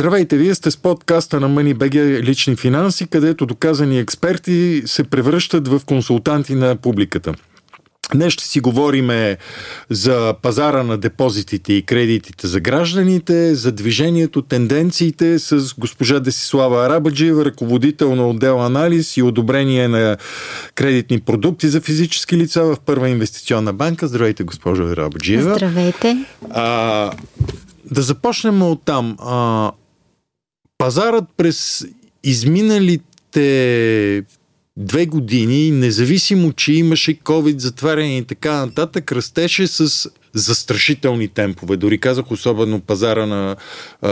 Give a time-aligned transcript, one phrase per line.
[0.00, 5.80] Здравейте, вие сте с подкаста на MoneyBG Лични финанси, където доказани експерти се превръщат в
[5.86, 7.34] консултанти на публиката.
[8.14, 9.10] Днес ще си говорим
[9.90, 17.44] за пазара на депозитите и кредитите за гражданите, за движението, тенденциите с госпожа Десислава Арабаджиева,
[17.44, 20.16] ръководител на отдел анализ и одобрение на
[20.74, 24.08] кредитни продукти за физически лица в Първа инвестиционна банка.
[24.08, 25.54] Здравейте, госпожа Арабаджиева.
[25.54, 26.24] Здравейте.
[26.50, 27.12] А,
[27.90, 29.16] да започнем от там.
[29.20, 29.70] А,
[30.80, 31.86] пазарът през
[32.24, 34.22] изминалите
[34.76, 41.76] две години, независимо, че имаше COVID, затваряне и така нататък, растеше с застрашителни темпове.
[41.76, 43.56] Дори казах особено пазара на
[44.02, 44.08] а,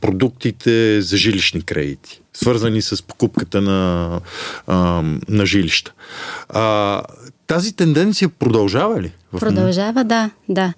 [0.00, 4.20] продуктите за жилищни кредити, свързани с покупката на,
[4.66, 5.92] а, на жилища.
[6.48, 7.02] А,
[7.50, 9.12] тази тенденция продължава ли?
[9.40, 10.72] Продължава, да, да.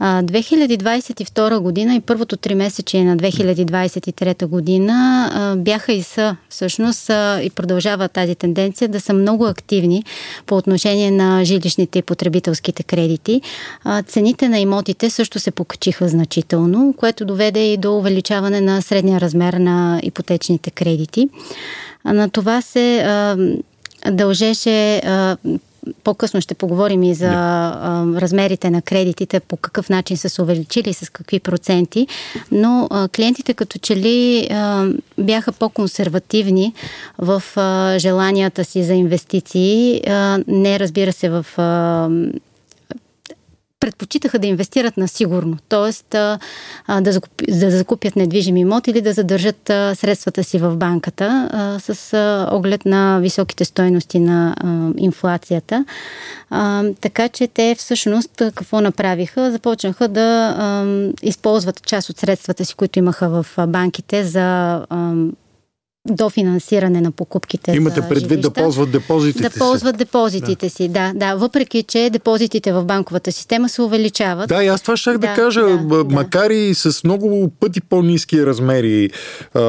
[0.00, 7.08] 2022 година и първото три месече на 2023 година бяха и са, всъщност,
[7.42, 10.04] и продължава тази тенденция да са много активни
[10.46, 13.40] по отношение на жилищните и потребителските кредити.
[14.06, 19.52] Цените на имотите също се покачиха значително, което доведе и до увеличаване на средния размер
[19.52, 21.28] на ипотечните кредити.
[22.04, 23.04] На това се
[24.10, 25.02] дължеше
[26.04, 30.94] по-късно ще поговорим и за а, размерите на кредитите, по какъв начин са се увеличили,
[30.94, 32.06] с какви проценти,
[32.52, 36.74] но а, клиентите като че ли а, бяха по-консервативни
[37.18, 42.08] в а, желанията си за инвестиции, а, не разбира се в а,
[43.88, 46.18] предпочитаха да инвестират на сигурно, т.е.
[47.00, 47.12] Да,
[47.50, 49.60] закупят недвижим имот или да задържат
[49.94, 51.48] средствата си в банката
[51.82, 52.16] с
[52.52, 54.56] оглед на високите стойности на
[54.96, 55.84] инфлацията.
[57.00, 59.50] Така че те всъщност какво направиха?
[59.50, 60.56] Започнаха да
[61.22, 64.80] използват част от средствата си, които имаха в банките за
[66.10, 67.72] до финансиране на покупките.
[67.72, 69.58] Имате за предвид жилища, да ползват депозитите да си.
[69.58, 70.70] Да ползват депозитите да.
[70.70, 71.34] си, да, да.
[71.34, 74.48] Въпреки, че депозитите в банковата система се увеличават.
[74.48, 76.54] Да, и аз това ще да, да кажа, да, макар да.
[76.54, 79.10] и с много пъти по-низки размери
[79.54, 79.60] а,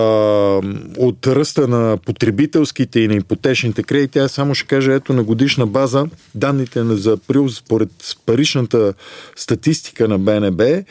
[0.98, 5.68] от ръста на потребителските и на ипотечните кредити, аз само ще кажа, ето на годишна
[5.68, 7.90] база, данните за април според
[8.26, 8.94] паричната
[9.36, 10.84] статистика на БНБ,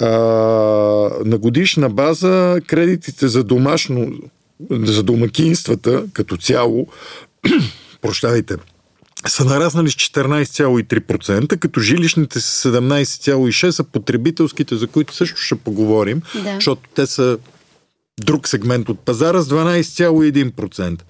[0.00, 0.08] а,
[1.24, 4.12] на годишна база кредитите за домашно
[4.70, 6.86] за домакинствата като цяло,
[8.02, 8.56] прощавайте,
[9.26, 16.22] са нараснали с 14,3%, като жилищните са 17,6%, а потребителските, за които също ще поговорим,
[16.34, 16.54] да.
[16.54, 17.38] защото те са
[18.20, 21.00] друг сегмент от пазара с 12,1%.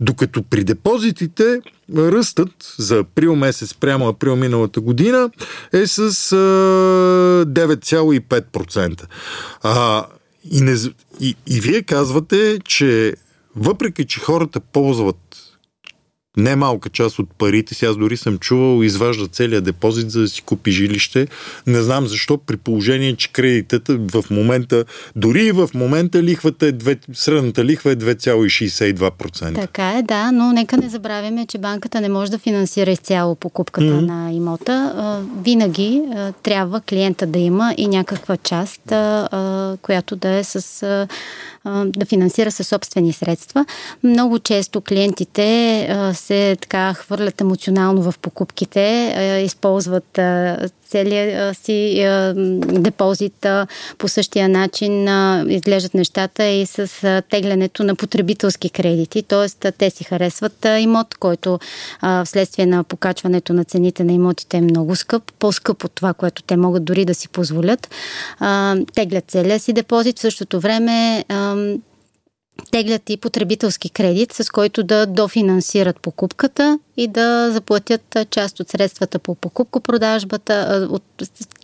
[0.00, 1.60] Докато при депозитите
[1.96, 5.30] ръстът за април месец прямо април миналата година
[5.72, 9.06] е с 9,5%.
[9.62, 10.06] А,
[10.50, 10.76] и, не,
[11.20, 13.14] и, и вие казвате, че
[13.56, 15.31] въпреки, че хората ползват
[16.36, 20.42] немалка част от парите си, аз дори съм чувал, изважда целият депозит, за да си
[20.42, 21.26] купи жилище.
[21.66, 24.84] Не знам защо, при положение, че кредитата в момента,
[25.16, 29.54] дори и в момента лихвата е 2, средната лихва е 2,62%.
[29.54, 33.86] Така е, да, но нека не забравяме, че банката не може да финансира изцяло покупката
[33.86, 34.06] mm-hmm.
[34.06, 34.92] на имота.
[35.42, 36.02] Винаги
[36.42, 38.82] трябва клиента да има и някаква част,
[39.82, 41.08] която да е с
[41.86, 43.66] да финансира със собствени средства.
[44.02, 50.20] Много често клиентите се така хвърлят емоционално в покупките, използват
[50.92, 52.06] целия си
[52.58, 53.46] депозит
[53.98, 55.08] по същия начин
[55.48, 59.72] изглеждат нещата и с теглянето на потребителски кредити, т.е.
[59.72, 61.58] те си харесват имот, който
[62.24, 66.56] вследствие на покачването на цените на имотите е много скъп, по-скъп от това, което те
[66.56, 67.88] могат дори да си позволят.
[68.94, 71.24] Теглят целия си депозит, в същото време
[72.70, 79.18] теглят и потребителски кредит, с който да дофинансират покупката и да заплатят част от средствата
[79.18, 81.02] по покупко-продажбата, от,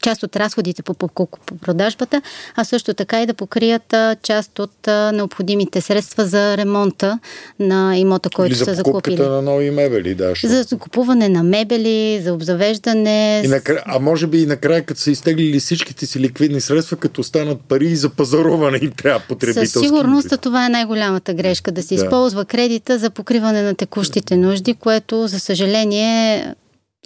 [0.03, 2.23] част от разходите по покупко-продажбата,
[2.57, 7.19] а също така и да покрият част от необходимите средства за ремонта
[7.59, 9.17] на имота, който Или са закупили.
[9.17, 10.35] за на нови мебели, да.
[10.35, 10.49] Що?
[10.49, 13.43] За закупуване на мебели, за обзавеждане.
[13.45, 17.21] И накрая, а може би и накрая, като са изтеглили всичките си ликвидни средства, като
[17.21, 19.69] останат пари за пазаруване им трябва потребителски.
[19.69, 22.05] Със сигурност това е най-голямата грешка, да се да.
[22.05, 26.55] използва кредита за покриване на текущите нужди, което за съжаление,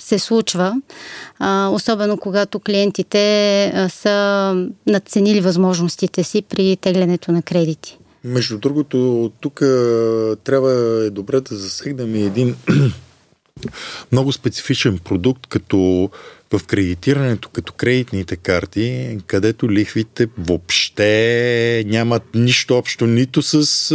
[0.00, 0.75] се случва,
[1.70, 4.55] особено когато клиентите са
[4.87, 7.99] надценили възможностите си при теглянето на кредити.
[8.25, 9.55] Между другото, тук
[10.44, 10.73] трябва
[11.06, 12.56] е добре да засегнем и един
[14.12, 16.11] много специфичен продукт, като
[16.53, 23.88] в кредитирането като кредитните карти, където лихвите въобще нямат нищо общо нито с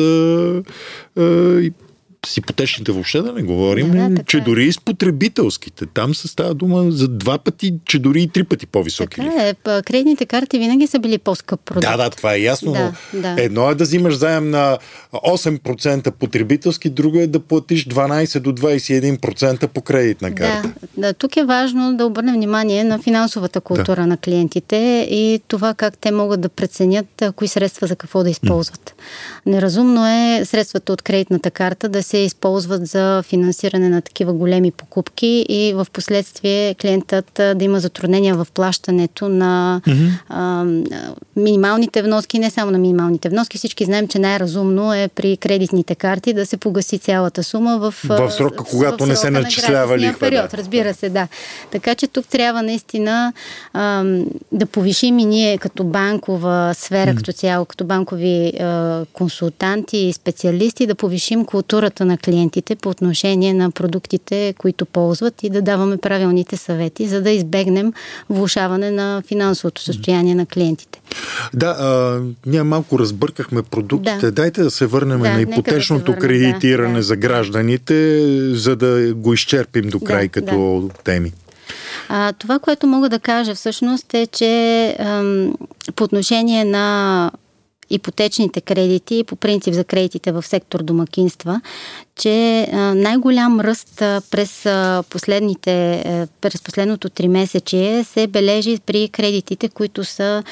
[2.26, 4.42] с ипотечните въобще да не говорим, да, да, че е.
[4.42, 5.86] дори и с потребителските.
[5.86, 9.16] Там се става дума за два пъти, че дори и три пъти по-високи.
[9.16, 11.88] Така е, кредитните карти винаги са били по-скъп продукт.
[11.88, 12.72] Да, да, това е ясно.
[12.72, 13.36] Да, да.
[13.44, 14.78] Едно е да взимаш заем на
[15.14, 20.74] 8% потребителски, друго е да платиш 12 до 21% по кредитна карта.
[20.98, 24.08] Да, да, тук е важно да обърнем внимание на финансовата култура да.
[24.08, 28.96] на клиентите и това как те могат да преценят кои средства за какво да използват.
[29.46, 35.46] Неразумно е средствата от кредитната карта да се използват за финансиране на такива големи покупки
[35.50, 40.10] и в последствие клиентът да има затруднения в плащането на mm-hmm.
[40.30, 40.66] а,
[41.36, 43.58] минималните вноски, не само на минималните вноски.
[43.58, 48.32] Всички знаем, че най-разумно е при кредитните карти да се погаси цялата сума в, в
[48.32, 50.20] срока, когато в, не се начислява лихва.
[50.20, 50.58] Период, да.
[50.58, 51.28] разбира се, да.
[51.72, 53.34] Така че тук трябва наистина
[53.74, 54.04] а,
[54.52, 57.18] да повишим и ние като банкова сфера, mm-hmm.
[57.18, 63.54] като цяло, като банкови а, консултанти и специалисти, да повишим културата на клиентите по отношение
[63.54, 67.94] на продуктите, които ползват и да даваме правилните съвети, за да избегнем
[68.30, 71.02] влушаване на финансовото състояние на клиентите.
[71.54, 74.26] Да, а, ние малко разбъркахме продуктите.
[74.26, 74.32] Да.
[74.32, 78.20] Дайте да се върнем да, на ипотечното да кредитиране да, за гражданите,
[78.56, 81.04] за да го изчерпим до край да, като да.
[81.04, 81.32] теми.
[82.10, 85.54] А, това, което мога да кажа всъщност е, че ам,
[85.96, 87.32] по отношение на
[87.90, 91.62] ипотечните кредити, по принцип за кредитите в сектор домакинства,
[92.16, 93.96] че най-голям ръст
[94.32, 94.66] през,
[95.10, 100.44] последните, е, през последното три месече се бележи при кредитите, които са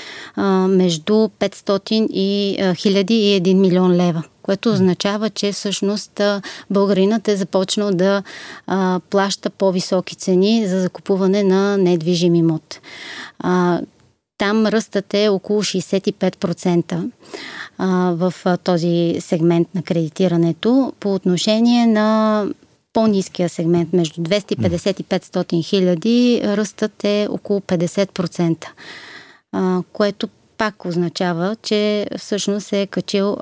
[0.68, 6.22] между 500 и 1000 и 1 милион лева което означава, че всъщност
[6.70, 8.24] българинът е започнал да
[8.68, 12.80] а, плаща по-високи цени за закупуване на недвижим имот.
[13.40, 13.82] А,
[14.38, 17.12] там ръстът е около 65%
[18.16, 18.34] в
[18.64, 20.94] този сегмент на кредитирането.
[21.00, 22.48] По отношение на
[22.94, 28.66] по-низкия сегмент, между 250 и 500 хиляди, ръстът е около 50%,
[29.94, 30.28] което
[30.58, 33.38] пак означава, че всъщност е качил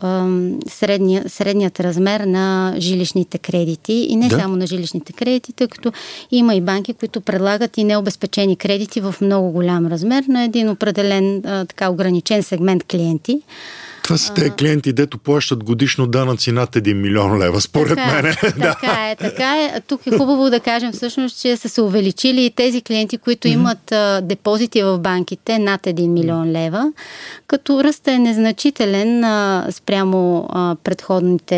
[0.67, 4.39] средния, средният размер на жилищните кредити и не да.
[4.39, 5.91] само на жилищните кредити, тъй като
[6.31, 11.41] има и банки, които предлагат и необезпечени кредити в много голям размер на един определен
[11.41, 13.41] така ограничен сегмент клиенти.
[14.03, 18.35] Това са тези клиенти, дето плащат годишно данъци над 1 милион лева, според така, мен.
[18.61, 19.81] Така е, така е.
[19.87, 23.91] Тук е хубаво да кажем всъщност, че са се увеличили и тези клиенти, които имат
[23.91, 26.91] а, депозити в банките над 1 милион лева,
[27.47, 31.55] като ръста е незначителен а, спрямо а, предходните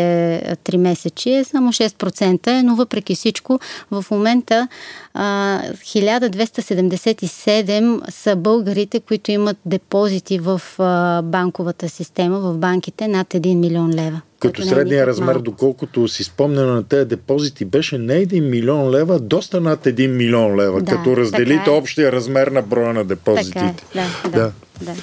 [0.64, 3.60] 3 месечи, е само 6%, но въпреки всичко
[3.90, 4.68] в момента
[5.14, 13.54] а, 1277 са българите, които имат депозити в а, банковата система, в банките над 1
[13.54, 14.20] милион лева.
[14.38, 15.42] Като средния размер, малко.
[15.42, 20.56] доколкото си спомня на тези депозити, беше не 1 милион лева, доста над 1 милион
[20.56, 21.72] лева, да, като разделите е.
[21.72, 23.74] общия размер на броя на депозитите.
[23.92, 24.52] Така е, да, да, да.
[24.80, 24.94] да.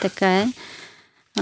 [0.00, 0.48] Така е.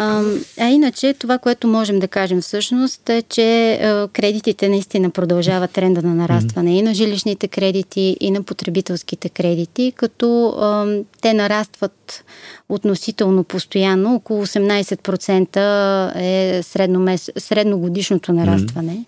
[0.01, 0.23] А,
[0.61, 6.03] а иначе това, което можем да кажем всъщност е, че а, кредитите наистина продължават тренда
[6.03, 6.79] на нарастване mm-hmm.
[6.79, 10.87] и на жилищните кредити, и на потребителските кредити, като а,
[11.21, 12.25] те нарастват
[12.69, 14.15] относително постоянно.
[14.15, 17.31] Около 18% е средномес...
[17.39, 19.05] средногодишното нарастване.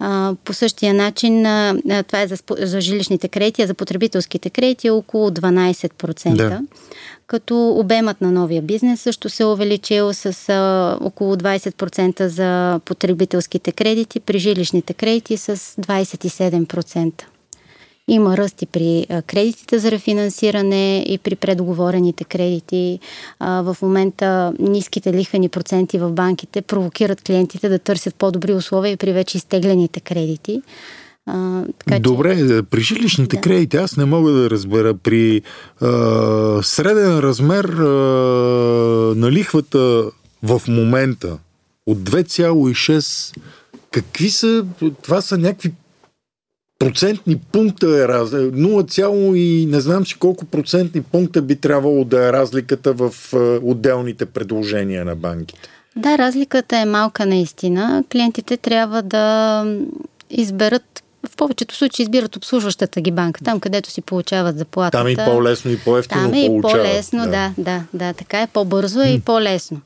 [0.00, 0.34] Mm-hmm.
[0.34, 1.42] по същия начин,
[2.06, 6.36] това е за, за жилищните кредити, а за потребителските кредити е около 12%.
[6.36, 6.60] Да
[7.30, 13.72] като обемът на новия бизнес също се е увеличил с а, около 20% за потребителските
[13.72, 17.22] кредити, при жилищните кредити с 27%.
[18.08, 22.98] Има ръсти при кредитите за рефинансиране и при предоговорените кредити.
[23.40, 29.36] В момента ниските лихвени проценти в банките провокират клиентите да търсят по-добри условия при вече
[29.36, 30.62] изтеглените кредити.
[31.32, 32.62] А, така, Добре, че...
[32.62, 33.42] при жилищните да.
[33.42, 34.94] кредити аз не мога да разбера.
[34.94, 35.42] При
[35.80, 35.88] а,
[36.62, 37.88] среден размер а,
[39.16, 40.04] на лихвата
[40.42, 41.38] в момента
[41.86, 43.36] от 2,6
[43.90, 44.64] какви са,
[45.02, 45.72] това са някакви
[46.78, 48.56] процентни пункта е разлика.
[48.56, 53.14] 0, и не знам си колко процентни пункта би трябвало да е разликата в
[53.62, 55.68] отделните предложения на банките.
[55.96, 58.04] Да, разликата е малка наистина.
[58.12, 59.64] Клиентите трябва да
[60.30, 64.98] изберат в повечето случаи избират обслужващата ги банка, там където си получават заплатата.
[64.98, 67.30] Там е и по-лесно и по-ефтино Там е и по-лесно, да.
[67.30, 69.80] да, да, да, така е по-бързо и по-лесно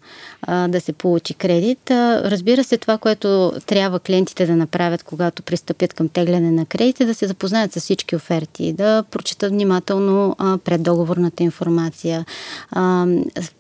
[0.49, 1.91] да се получи кредит.
[1.91, 7.05] Разбира се, това, което трябва клиентите да направят, когато пристъпят към тегляне на кредит, е
[7.05, 12.25] да се запознаят с всички оферти, да прочитат внимателно преддоговорната информация,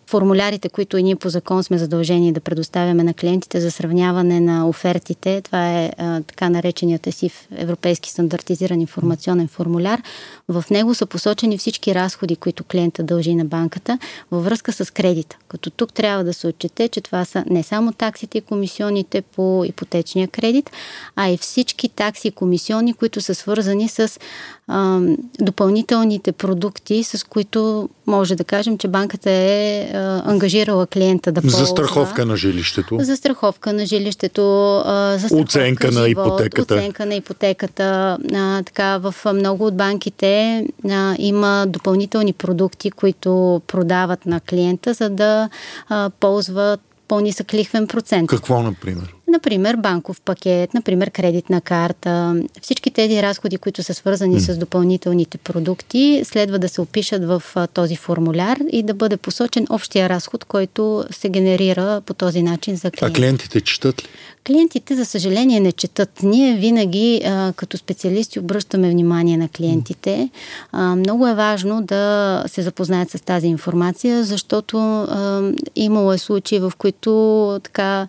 [0.06, 4.68] формулярите, които и ние по закон сме задължени да предоставяме на клиентите за сравняване на
[4.68, 5.40] офертите.
[5.40, 5.90] Това е
[6.26, 10.02] така нареченият ЕСИФ, Европейски стандартизиран информационен формуляр.
[10.48, 13.98] В него са посочени всички разходи, които клиента дължи на банката
[14.30, 15.36] във връзка с кредита.
[15.48, 19.64] Като тук трябва да се отчете, че това са не само таксите и комисионите по
[19.64, 20.70] ипотечния кредит,
[21.16, 24.20] а и всички такси и комисиони, които са свързани с
[24.68, 25.00] а,
[25.40, 31.58] допълнителните продукти, с които може да кажем, че банката е а, ангажирала клиента да ползва.
[31.58, 32.98] За страховка на жилището.
[33.00, 36.74] За страховка на жилището, а, за оценка на живот, ипотеката.
[36.74, 38.18] Оценка на ипотеката.
[38.34, 45.10] А, така, в много от банките а, има допълнителни продукти, които продават на клиента, за
[45.10, 45.48] да
[45.88, 48.30] а, ползват по-нисък лихвен процент.
[48.30, 49.13] Какво, например?
[49.34, 52.42] Например, банков пакет, например, кредитна карта.
[52.62, 54.52] Всички тези разходи, които са свързани mm.
[54.52, 57.42] с допълнителните продукти, следва да се опишат в
[57.74, 62.90] този формуляр и да бъде посочен общия разход, който се генерира по този начин за
[62.90, 63.06] клиента.
[63.06, 64.08] А клиентите четат ли?
[64.46, 66.22] Клиентите, за съжаление, не четат.
[66.22, 70.30] Ние винаги, а, като специалисти, обръщаме внимание на клиентите.
[70.72, 76.58] А, много е важно да се запознаят с тази информация, защото а, имало е случаи,
[76.58, 78.08] в които така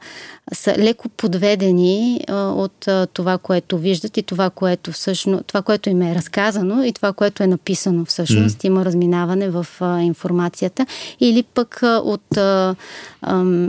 [0.53, 5.89] са леко подведени а, от а, това, което виждат и това, което всъщност, това, което
[5.89, 8.57] им е разказано и това, което е написано всъщност.
[8.57, 8.65] Mm.
[8.65, 10.85] Има разминаване в а, информацията.
[11.19, 12.75] Или пък а, от а,
[13.21, 13.67] а,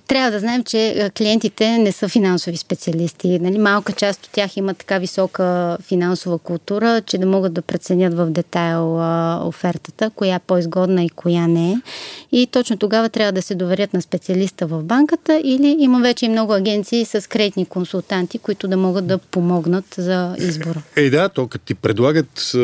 [0.00, 3.38] трябва да знаем, че клиентите не са финансови специалисти.
[3.38, 3.58] Нали?
[3.58, 8.26] Малка част от тях имат така висока финансова култура, че да могат да преценят в
[8.26, 11.76] детайл а, офертата, коя е по-изгодна и коя не е.
[12.32, 16.28] И точно тогава трябва да се доверят на специалиста в банката или има вече и
[16.28, 20.82] много агенции с кредитни консултанти, които да могат да помогнат за избора.
[20.96, 22.58] Е, да, то като ти предлагат а,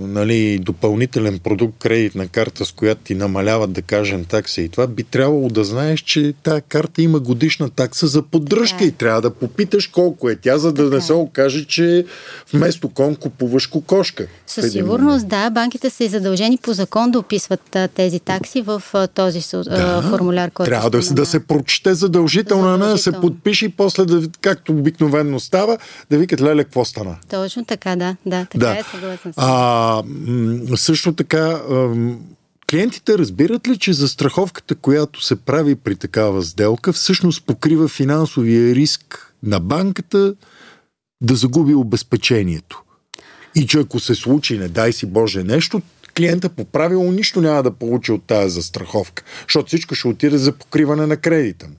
[0.00, 5.04] нали, допълнителен продукт, кредитна карта, с която ти намаляват, да кажем, такса и това, би
[5.04, 8.84] трябвало да знаеш, че тази карта има годишна такса за поддръжка така.
[8.84, 10.96] и трябва да попиташ колко е тя, за да така.
[10.96, 12.04] не се окаже, че
[12.52, 14.26] вместо кон купуваш кокошка.
[14.46, 15.50] Със сигурност, да.
[15.50, 18.82] Банките са и задължени по закон да описват тези такси в
[19.14, 23.64] този да, формуляр, който Трябва да, да се прочете задължително, а не да се подпише
[23.64, 25.78] и после, да, както обикновено става,
[26.10, 27.16] да викат, леле, какво стана?
[27.30, 28.16] Точно така, да.
[28.26, 28.78] Да, така да.
[28.78, 30.02] е, съгласен А,
[30.76, 31.60] също така,
[32.72, 39.34] Клиентите разбират ли, че застраховката, която се прави при такава сделка, всъщност покрива финансовия риск
[39.42, 40.34] на банката
[41.22, 42.82] да загуби обезпечението?
[43.54, 45.82] И че ако се случи, не дай си Боже нещо,
[46.16, 50.52] клиента по правило нищо няма да получи от тази застраховка, защото всичко ще отиде за
[50.52, 51.74] покриване на кредита му.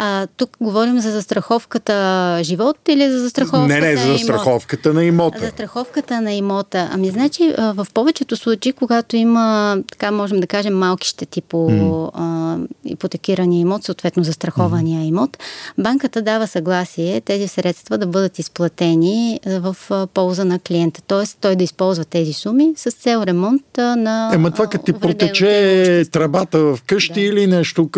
[0.00, 5.38] А, тук говорим за застраховката живот или за застраховката Не, не, за застраховката на имота.
[5.38, 6.88] За застраховката на имота.
[6.92, 12.10] Ами, значи, в повечето случаи, когато има, така можем да кажем, малки щети по mm.
[12.14, 15.04] а, ипотекирания имот, съответно застрахования mm.
[15.04, 15.38] имот,
[15.78, 19.76] банката дава съгласие тези средства да бъдат изплатени в
[20.14, 21.02] полза на клиента.
[21.06, 24.30] Тоест, той да използва тези суми с цел ремонт на.
[24.34, 27.20] Ема това като ти протече тръбата в къщи да.
[27.20, 27.88] или нещо,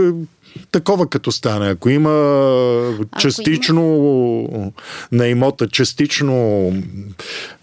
[0.73, 1.71] такова като стане.
[1.71, 2.11] Ако има
[3.21, 3.81] частично
[4.53, 4.71] има...
[5.13, 6.73] на имота, частично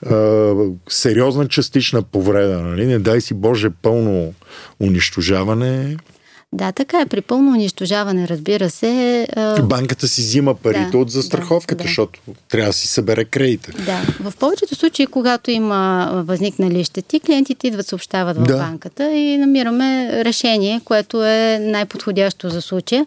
[0.05, 0.53] а,
[0.89, 2.85] сериозна частична повреда, нали?
[2.85, 4.33] не дай си Боже пълно
[4.79, 5.97] унищожаване,
[6.53, 7.05] да, така е.
[7.05, 9.27] При пълно унищожаване, разбира се.
[9.63, 11.87] Банката си взима парите да, от застраховката, да, да.
[11.87, 13.71] защото трябва да си събере кредита.
[13.85, 14.01] Да.
[14.29, 18.57] В повечето случаи, когато има възникнали щети, клиентите идват, съобщават в да.
[18.57, 23.05] банката и намираме решение, което е най-подходящо за случая.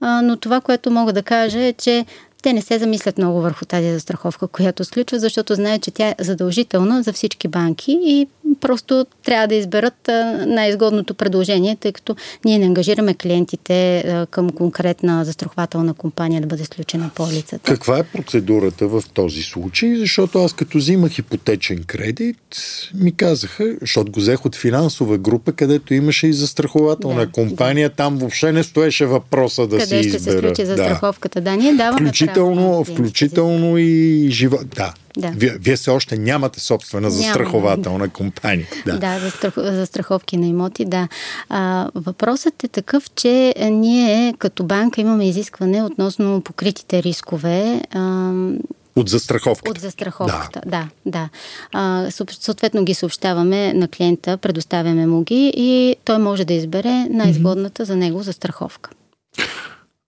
[0.00, 2.06] Но това, което мога да кажа е, че
[2.42, 6.14] те не се замислят много върху тази застраховка, която сключват, защото знаят, че тя е
[6.18, 8.26] задължителна за всички банки и
[8.60, 10.10] просто трябва да изберат
[10.46, 17.10] най-изгодното предложение, тъй като ние не ангажираме клиентите към конкретна застрахователна компания да бъде сключена
[17.14, 17.72] полицата.
[17.72, 19.96] Каква е процедурата в този случай?
[19.96, 22.36] Защото аз като взимах ипотечен кредит,
[22.94, 27.94] ми казаха, защото го взех от финансова група, където имаше и застрахователна да, компания, да.
[27.94, 30.10] там въобще не стоеше въпроса да Къде си избера.
[30.10, 31.40] Къде ще се случи застраховката?
[31.40, 34.68] Да, да ние даваме включително, включително и живот.
[34.76, 35.32] Да, да.
[35.36, 38.66] Вие, вие все още нямате собствена застрахователна компания.
[38.86, 41.08] Да, да за, страх, за страховки на имоти, да.
[41.48, 47.82] А, въпросът е такъв, че ние като банка имаме изискване относно покритите рискове.
[47.90, 48.32] А,
[48.96, 49.70] От застраховката.
[49.70, 50.88] От застраховката, да, да.
[51.06, 51.28] да.
[51.72, 57.84] А, съответно ги съобщаваме на клиента, предоставяме му ги и той може да избере най-изгодната
[57.84, 58.90] за него застраховка.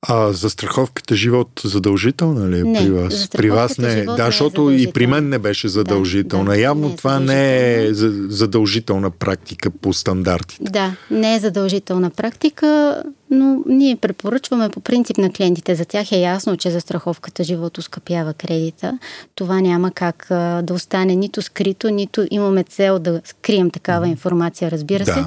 [0.08, 3.28] А застраховката живот задължителна ли е не, при вас?
[3.28, 3.92] При вас не.
[3.92, 4.04] е.
[4.04, 6.44] Да, защото е и при мен не беше задължителна.
[6.44, 7.94] Да, да, Явно не е това не е
[8.28, 10.72] задължителна практика по стандартите.
[10.72, 13.02] Да, не е задължителна практика
[13.32, 15.74] но ние препоръчваме по принцип на клиентите.
[15.74, 18.98] За тях е ясно, че застраховката живот ускъпява кредита.
[19.34, 24.70] Това няма как а, да остане нито скрито, нито имаме цел да скрием такава информация,
[24.70, 25.14] разбира да.
[25.14, 25.24] се.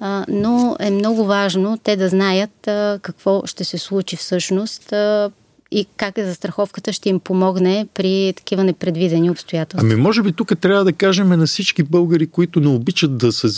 [0.00, 5.30] А, но е много важно те да знаят а, какво ще се случи всъщност а,
[5.76, 9.88] и как застраховката ще им помогне при такива непредвидени обстоятелства.
[9.92, 13.48] Ами може би тук трябва да кажем на всички българи, които не обичат да се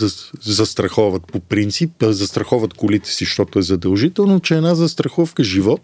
[0.43, 5.81] застраховат по принцип, да застраховат колите си, защото е задължително, че една застраховка живот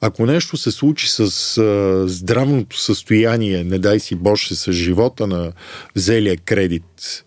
[0.00, 1.20] ако нещо се случи с
[1.58, 5.52] а, здравното състояние, не дай си Боже, с живота на
[5.96, 7.24] взелия кредит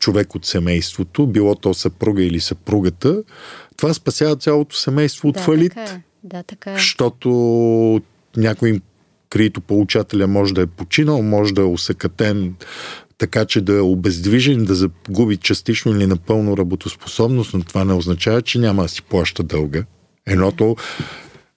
[0.00, 3.22] човек от семейството, било то съпруга или съпругата,
[3.76, 5.74] това спасява цялото семейство от да, фалит.
[5.74, 6.02] Така е.
[6.24, 6.74] Да, така е.
[6.74, 8.00] Защото
[8.36, 8.80] някой
[9.30, 12.54] кредитополучателя може да е починал, може да е усъкатен
[13.18, 18.42] така, че да е обездвижен, да загуби частично или напълно работоспособност, но това не означава,
[18.42, 19.84] че няма да си плаща дълга.
[20.26, 20.76] Едното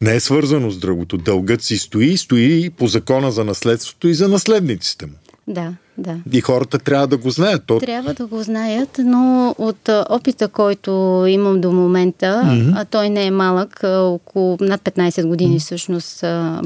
[0.01, 1.17] не е свързано с другото.
[1.17, 5.13] Дългът си стои, стои по закона за наследството и за наследниците му.
[5.47, 6.15] Да, да.
[6.31, 7.63] И хората трябва да го знаят.
[7.67, 7.79] То...
[7.79, 12.73] Трябва да го знаят, но от опита, който имам до момента, mm-hmm.
[12.75, 15.63] а той не е малък, около над 15 години, mm-hmm.
[15.63, 16.19] всъщност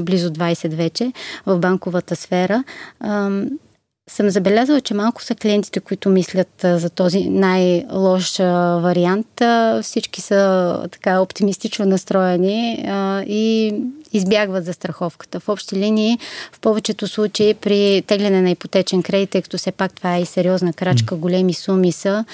[0.04, 1.12] близо 20 вече,
[1.46, 2.64] в банковата сфера,
[4.10, 8.38] съм забелязала, че малко са клиентите, които мислят за този най-лош
[8.82, 9.42] вариант.
[9.82, 12.84] Всички са така оптимистично настроени
[13.26, 13.74] и
[14.12, 15.40] избягват за страховката.
[15.40, 16.18] В общи линии,
[16.52, 20.26] в повечето случаи при тегляне на ипотечен кредит, тъй като все пак това е и
[20.26, 22.24] сериозна крачка, големи суми са.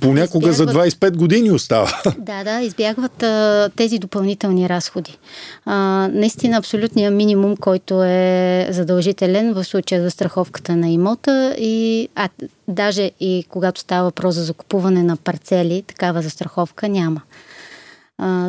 [0.00, 0.56] Понякога избягват...
[0.56, 1.92] за 25 години остава.
[2.18, 5.18] Да, да, избягват а, тези допълнителни разходи.
[5.64, 12.28] А, наистина абсолютният минимум, който е задължителен в случая за страховката на имота и а,
[12.68, 17.20] даже и когато става въпрос за закупуване на парцели, такава застраховка няма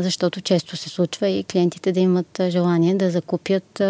[0.01, 3.81] защото често се случва и клиентите да имат желание да закупят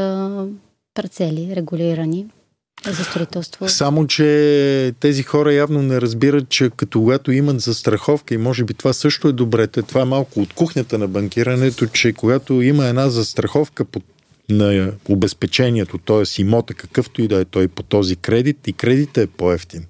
[0.93, 2.25] парцели регулирани
[2.85, 3.69] за строителство.
[3.69, 8.73] Само, че тези хора явно не разбират, че като когато имат застраховка и може би
[8.73, 13.09] това също е добре, това е малко от кухнята на банкирането, че когато има една
[13.09, 14.03] застраховка под
[14.49, 16.41] на обезпечението, т.е.
[16.41, 19.85] имота, какъвто и да е той по този кредит, и кредитът е по-ефтин.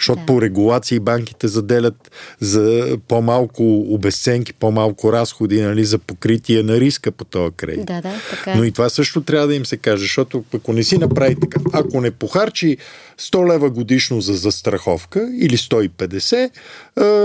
[0.00, 0.26] Защото да.
[0.26, 7.24] по регулации банките заделят за по-малко обесценки, по-малко разходи нали, за покритие на риска по
[7.24, 7.86] този кредит.
[7.86, 8.52] Да, да, така.
[8.52, 8.56] Е.
[8.56, 11.60] Но и това също трябва да им се каже, защото ако не си направи така,
[11.72, 12.76] ако не похарчи
[13.20, 16.50] 100 лева годишно за застраховка или 150,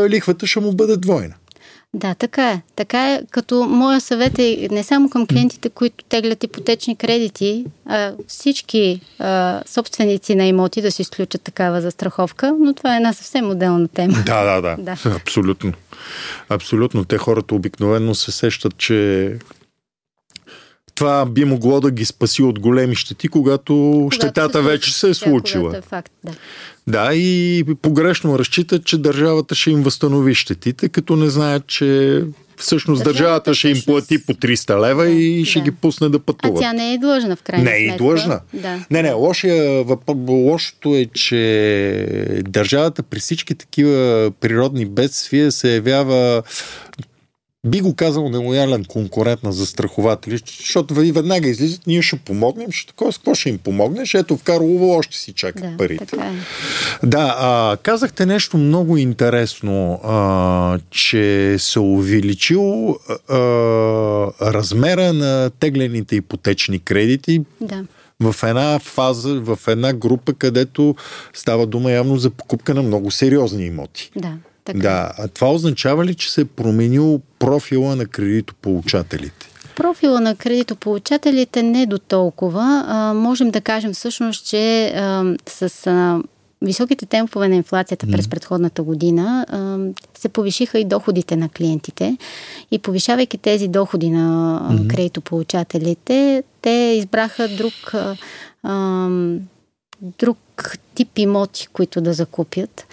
[0.09, 1.33] лихвата ще му бъде двойна.
[1.93, 2.61] Да, така е.
[2.75, 8.13] Така е, като моя съвет е не само към клиентите, които теглят ипотечни кредити, а
[8.27, 13.49] всички а, собственици на имоти да си изключат такава застраховка, но това е една съвсем
[13.49, 14.17] отделна тема.
[14.25, 14.83] Да, да, да.
[14.83, 15.15] да.
[15.15, 15.73] Абсолютно.
[16.49, 17.05] Абсолютно.
[17.05, 19.37] Те хората обикновено се сещат, че
[20.95, 25.09] това би могло да ги спаси от големи щети, когато, когато щетата се вече се
[25.09, 25.77] е случила.
[25.77, 26.31] Е факт, да.
[26.87, 32.21] Да, и погрешно разчитат, че държавата ще им възстанови щетите, като не знаят, че
[32.57, 35.65] всъщност държавата, държавата ще им плати по 300 лева да, и ще да.
[35.65, 36.57] ги пусне да пътуват.
[36.57, 38.39] А тя не е длъжна в крайна Не е длъжна.
[38.53, 38.85] Да.
[38.91, 39.85] Не, не, лошия,
[40.27, 46.43] лошото е, че държавата при всички такива природни бедствия се явява
[47.67, 52.87] би го казал нелоялен конкурент на застрахователи, защото ви веднага излизат, ние ще помогнем, ще
[52.87, 54.13] такова, с какво ще им помогнеш?
[54.13, 56.05] Ето в Карлово още си чакат да, парите.
[56.05, 56.33] Така е.
[57.07, 63.37] Да, а, казахте нещо много интересно, а, че се увеличил а,
[64.41, 67.41] размера на теглените ипотечни кредити.
[67.61, 67.83] Да
[68.21, 70.95] в една фаза, в една група, където
[71.33, 74.11] става дума явно за покупка на много сериозни имоти.
[74.15, 74.33] Да.
[74.65, 74.79] Така.
[74.79, 79.47] Да, а това означава ли, че се е променил профила на кредитополучателите?
[79.75, 82.85] Профила на кредитополучателите не до толкова.
[82.87, 86.21] А, можем да кажем всъщност, че а, с а,
[86.61, 89.77] високите темпове на инфлацията през предходната година а,
[90.19, 92.17] се повишиха и доходите на клиентите.
[92.71, 98.15] И повишавайки тези доходи на а, кредитополучателите, те избраха друг, а,
[98.63, 99.09] а,
[100.01, 100.37] друг
[100.95, 102.87] тип имоти, които да закупят.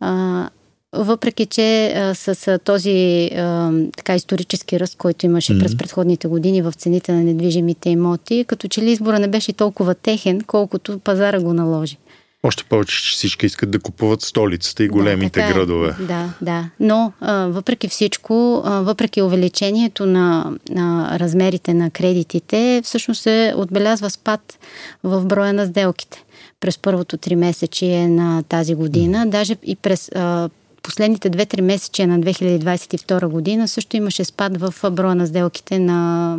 [0.00, 0.48] А,
[0.92, 5.60] въпреки че а, с а, този а, така исторически ръст, който имаше mm-hmm.
[5.60, 9.94] през предходните години в цените на недвижимите имоти, като че ли избора не беше толкова
[9.94, 11.98] техен, колкото пазара го наложи.
[12.42, 15.52] Още повече, че всички искат да купуват столицата и големите да, е.
[15.52, 15.94] градове.
[16.00, 16.70] Да, да.
[16.80, 24.10] Но а, въпреки всичко, а, въпреки увеличението на, на размерите на кредитите, всъщност се отбелязва
[24.10, 24.58] спад
[25.04, 26.24] в броя на сделките
[26.60, 29.26] през първото три месечие на тази година.
[29.26, 30.48] Даже и през а,
[30.82, 36.38] последните 2-3 месечия на 2022 година също имаше спад в броя на сделките на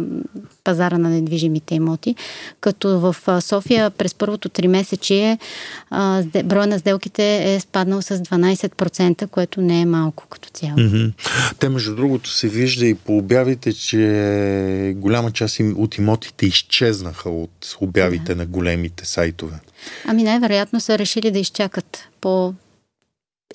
[0.63, 2.15] пазара на недвижимите имоти,
[2.62, 5.38] като в София през първото 3 месечие
[6.43, 10.77] броя на сделките е спаднал с 12%, което не е малко като цяло.
[10.77, 11.13] Mm-hmm.
[11.60, 17.77] Те, между другото, се вижда и по обявите, че голяма част от имотите изчезнаха от
[17.82, 18.36] обявите да.
[18.36, 19.60] на големите сайтове.
[20.06, 22.54] Ами най-вероятно са решили да изчакат по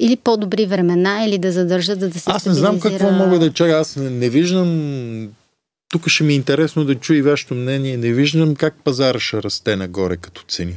[0.00, 3.52] или по-добри времена, или да задържат, за да се Аз не знам какво мога да
[3.52, 3.80] чакам.
[3.80, 5.28] Аз не, не виждам...
[5.88, 7.96] Тук ще ми е интересно да чуя и вашето мнение.
[7.96, 10.74] Не виждам как пазара ще расте нагоре като цени.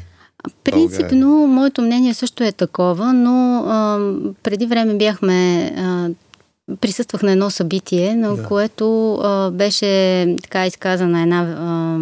[0.63, 1.47] Принципно, България.
[1.47, 3.99] моето мнение също е такова, но а,
[4.43, 5.71] преди време бяхме...
[5.77, 6.10] А,
[6.82, 8.43] присъствах на едно събитие, на да.
[8.43, 11.97] което а, беше така изказана една а,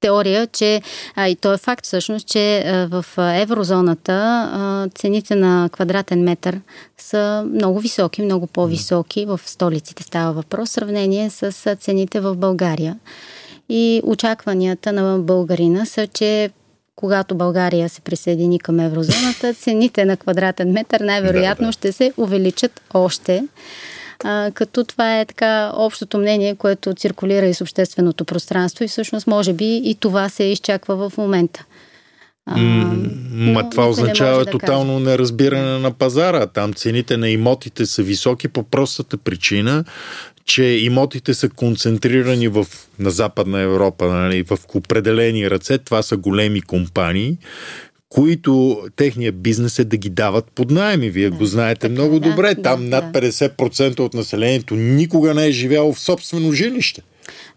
[0.00, 0.82] теория, че,
[1.14, 4.12] а, и то е факт всъщност, че а, в еврозоната
[4.52, 6.60] а, цените на квадратен метър
[6.98, 9.26] са много високи, много по-високи.
[9.26, 12.98] В столиците става въпрос, в сравнение с цените в България.
[13.68, 16.50] И очакванията на българина са, че
[16.96, 21.72] когато България се присъедини към еврозоната, цените на квадратен метър най-вероятно да, да.
[21.72, 23.44] ще се увеличат още
[24.24, 29.26] а, като това е така общото мнение, което циркулира и с общественото пространство и всъщност
[29.26, 31.64] може би и това се изчаква в момента.
[32.46, 32.56] А,
[33.30, 35.04] Ма това означава не да тотално каже.
[35.04, 36.46] неразбиране на пазара.
[36.46, 39.84] Там цените на имотите са високи по простата причина,
[40.44, 42.66] че имотите са концентрирани в,
[42.98, 45.78] на Западна Европа, нали, в определени ръце.
[45.78, 47.38] Това са големи компании,
[48.10, 51.10] които техният бизнес е да ги дават под найеми.
[51.10, 52.54] Вие да, го знаете така, много да, добре.
[52.54, 57.02] Там да, над 50% от населението никога не е живяло в собствено жилище.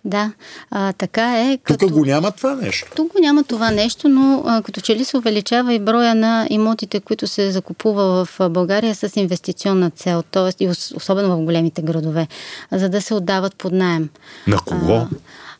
[0.05, 0.31] Да,
[0.71, 1.57] а, така е.
[1.57, 1.93] Тук като...
[1.93, 2.91] го няма това нещо.
[2.95, 6.47] Тук го няма това нещо, но а, като че ли се увеличава и броя на
[6.49, 10.63] имотите, които се закупува в България с инвестиционна цел, т.е.
[10.63, 12.27] и особено в големите градове,
[12.71, 14.09] за да се отдават под найем.
[14.47, 14.93] На кого?
[14.93, 15.07] А,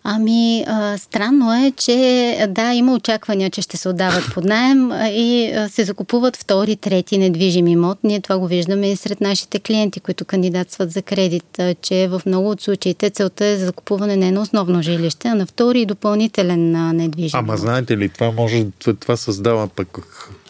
[0.04, 5.54] Ами, а, странно е, че да, има очаквания, че ще се отдават под найем и
[5.70, 7.98] се закупуват втори, трети недвижим имот.
[8.04, 12.50] Ние това го виждаме и сред нашите клиенти, които кандидатстват за кредит, че в много
[12.50, 16.72] от случаите целта е за закупуване не на основно жилище, а на втори и допълнителен
[16.96, 18.66] недвижим Ама знаете ли, това може,
[19.00, 19.98] това създава пък,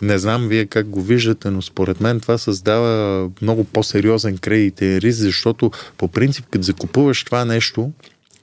[0.01, 5.19] не знам вие как го виждате, но според мен това създава много по-сериозен кредитен риск,
[5.19, 7.91] защото по принцип, като закупуваш това нещо,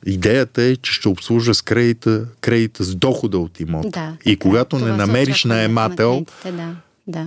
[0.06, 3.88] Идеята е, че ще обслужва с кредита, кредита с дохода от имота.
[3.88, 6.74] Да, и когато не намериш наемател, на да,
[7.06, 7.26] да.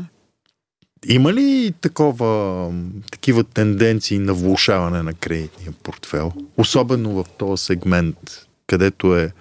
[1.08, 2.72] има ли такова,
[3.12, 6.32] такива тенденции на влушаване на кредитния портфел?
[6.58, 9.32] Особено в този сегмент, където е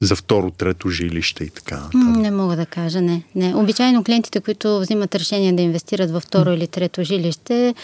[0.00, 2.16] за второ, трето жилище и така нататък?
[2.16, 3.22] Не мога да кажа, не.
[3.34, 3.54] не.
[3.54, 7.74] Обичайно клиентите, които взимат решение да инвестират във второ или трето жилище,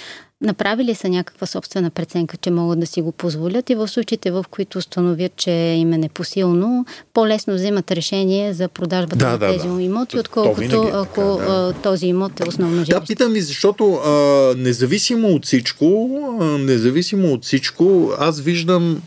[0.42, 4.44] направили са някаква собствена преценка, че могат да си го позволят и в случаите, в
[4.50, 9.68] които установят, че им е непосилно, по-лесно взимат решение за продажбата да, на да, тези
[9.68, 9.82] да.
[9.82, 11.74] имоти, отколкото ако да.
[11.82, 12.94] този имот е основно жилище.
[12.94, 14.10] Да, питам ви, защото а,
[14.56, 16.08] независимо от всичко,
[16.40, 19.02] а, независимо от всичко, аз виждам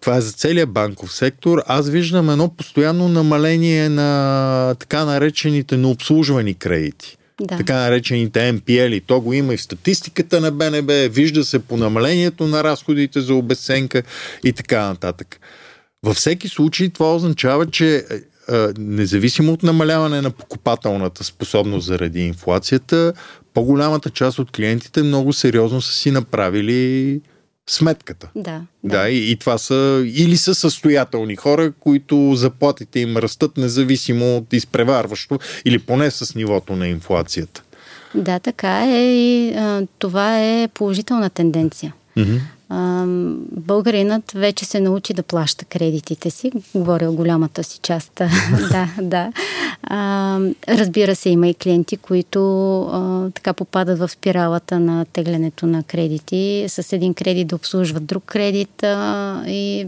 [0.00, 6.54] това е за целият банков сектор, аз виждам едно постоянно намаление на така наречените необслужвани
[6.54, 7.16] кредити.
[7.40, 7.56] Да.
[7.56, 9.02] Така наречените MPL.
[9.06, 13.34] То го има и в статистиката на БНБ, вижда се по намалението на разходите за
[13.34, 14.02] обесценка
[14.44, 15.40] и така нататък.
[16.02, 18.02] Във всеки случай това означава, че е,
[18.54, 23.12] е, независимо от намаляване на покупателната способност заради инфлацията,
[23.54, 27.20] по-голямата част от клиентите много сериозно са си направили
[27.70, 28.28] сметката.
[28.34, 28.62] Да.
[28.84, 34.36] Да, да и, и това са или са състоятелни хора, които заплатите им растат независимо
[34.36, 37.62] от изпреварващо или поне с нивото на инфлацията.
[38.14, 41.94] Да, така е и а, това е положителна тенденция.
[42.16, 42.40] Mm-hmm.
[43.50, 48.12] Българинът вече се научи да плаща кредитите си, говоря голямата си част.
[48.70, 49.32] да, да.
[49.82, 55.82] А, разбира се, има и клиенти, които а, така попадат в спиралата на теглянето на
[55.82, 59.86] кредити, с един кредит да обслужват друг кредит а, и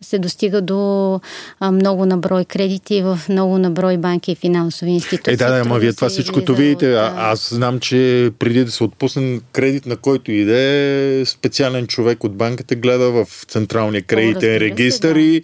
[0.00, 1.20] се достига до
[1.60, 5.32] а, много наброй кредити в много наброй банки и финансови институции.
[5.32, 6.92] Е, да, да, ама вие това всичкото видите.
[6.92, 12.24] От, а, аз знам, че преди да се отпусне кредит на който иде, специален човек
[12.24, 15.20] от банката гледа в централния кредитен регистр да.
[15.20, 15.42] и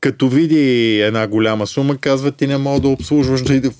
[0.00, 3.74] като види една голяма сума, казва ти не мога да обслужваш да иде в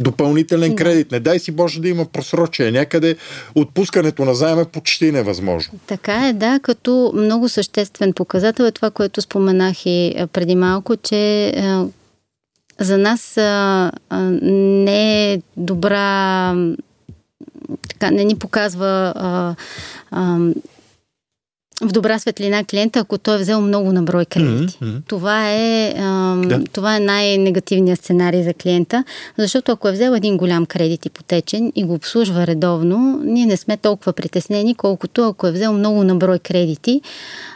[0.00, 1.10] допълнителен кредит.
[1.10, 2.70] Не дай си Боже да има просрочие.
[2.70, 3.16] Някъде
[3.54, 5.78] отпускането на заем е почти невъзможно.
[5.86, 11.52] Така е, да, като много съществен показател е това, което споменах и преди малко, че
[12.78, 13.36] за нас
[14.42, 16.54] не е добра
[17.88, 19.54] така, не ни показва а,
[20.10, 20.38] а,
[21.82, 24.78] в добра светлина клиента, ако той е взел много на брой кредити.
[24.82, 25.02] Mm-hmm.
[25.06, 25.94] Това е,
[26.48, 26.64] да.
[26.72, 29.04] това е най-негативният сценарий за клиента,
[29.38, 33.76] защото ако е взел един голям кредит ипотечен и го обслужва редовно, ние не сме
[33.76, 37.00] толкова притеснени, колкото ако е взел много на брой кредити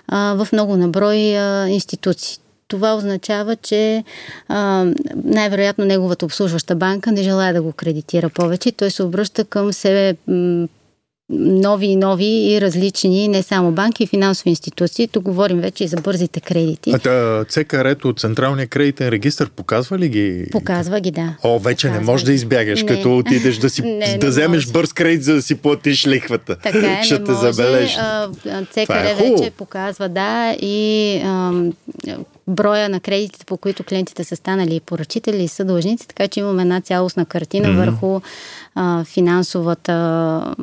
[0.09, 2.38] а, в много на брой а, институции.
[2.74, 4.04] Това означава, че
[4.48, 4.87] а,
[5.24, 8.72] най-вероятно неговата обслужваща банка не желая да го кредитира повече.
[8.72, 10.16] Той се обръща към себе
[11.30, 15.08] нови и нови и различни, не само банки и финансови институции.
[15.08, 16.90] Тук говорим вече и за бързите кредити.
[16.90, 20.46] А ЦКР-то, Централния кредитен регистр, показва ли ги?
[20.52, 21.37] Показва ги, да.
[21.42, 22.88] О, вече показва не можеш да избягаш, не.
[22.88, 24.72] като отидеш да си не, да не вземеш може.
[24.72, 26.56] бърз кредит, за да си платиш лихвата.
[26.56, 27.52] Така е, Ще не те може.
[27.52, 27.96] забележи.
[28.70, 31.72] ЦКР е вече показва, да, и ам,
[32.48, 36.80] броя на кредитите, по които клиентите са станали поръчители и съдължници, така че имаме една
[36.80, 37.76] цялостна картина mm-hmm.
[37.76, 38.20] върху
[38.74, 40.54] а, финансовата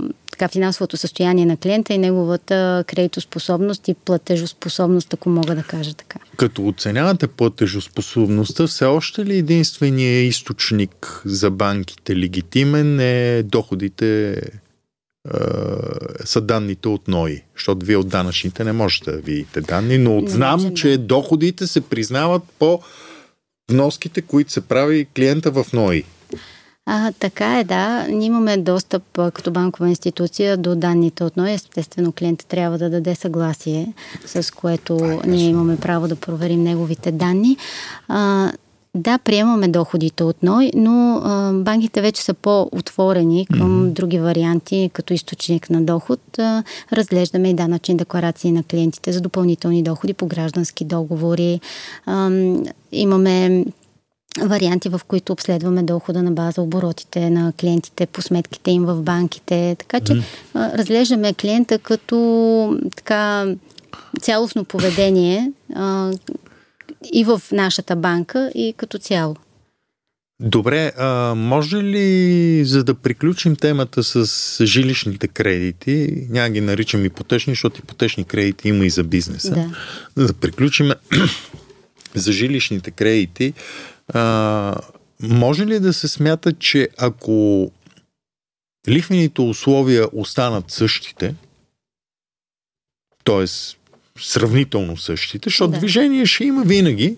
[0.42, 6.20] така, финансовото състояние на клиента и неговата кредитоспособност и платежоспособност, ако мога да кажа така.
[6.38, 14.42] Като оценявате платежоспособността, все още ли единственият източник за банките легитимен е доходите
[16.26, 20.30] са данните от НОИ, защото вие от данъчните не можете да видите данни, но от
[20.30, 22.82] знам, че доходите се признават по
[23.72, 26.04] вноските, които се прави клиента в НОИ.
[26.86, 28.08] А, така е, да.
[28.10, 31.52] Ние имаме достъп като банкова институция до данните от НОИ.
[31.52, 33.94] Естествено, клиентът трябва да даде съгласие,
[34.26, 37.58] с което е, ние имаме право да проверим неговите данни.
[38.08, 38.52] А,
[38.96, 43.92] да, приемаме доходите от НОЙ, но а, банките вече са по-отворени към mm-hmm.
[43.92, 46.20] други варианти, като източник на доход.
[46.40, 46.64] А,
[46.94, 51.60] разглеждаме и данъчни декларации на клиентите за допълнителни доходи по граждански договори.
[52.06, 52.32] А,
[52.92, 53.66] имаме
[54.40, 59.76] варианти, в които обследваме дохода на база оборотите на клиентите по сметките им в банките.
[59.80, 60.24] Така че mm.
[60.54, 63.46] а, разглеждаме клиента като така
[64.22, 66.12] цялостно поведение а,
[67.14, 69.36] и в нашата банка и като цяло.
[70.44, 77.52] Добре, а, може ли, за да приключим темата с жилищните кредити, няма ги наричам ипотечни,
[77.52, 79.72] защото ипотечни кредити има и за бизнеса,
[80.18, 80.92] да, да приключим
[82.16, 83.54] за жилищните кредити,
[84.14, 84.76] а,
[85.22, 87.72] може ли да се смята, че ако
[88.88, 91.36] лихвените условия останат същите,
[93.24, 93.46] т.е.
[94.20, 95.78] сравнително същите, защото да.
[95.78, 97.18] движение ще има винаги,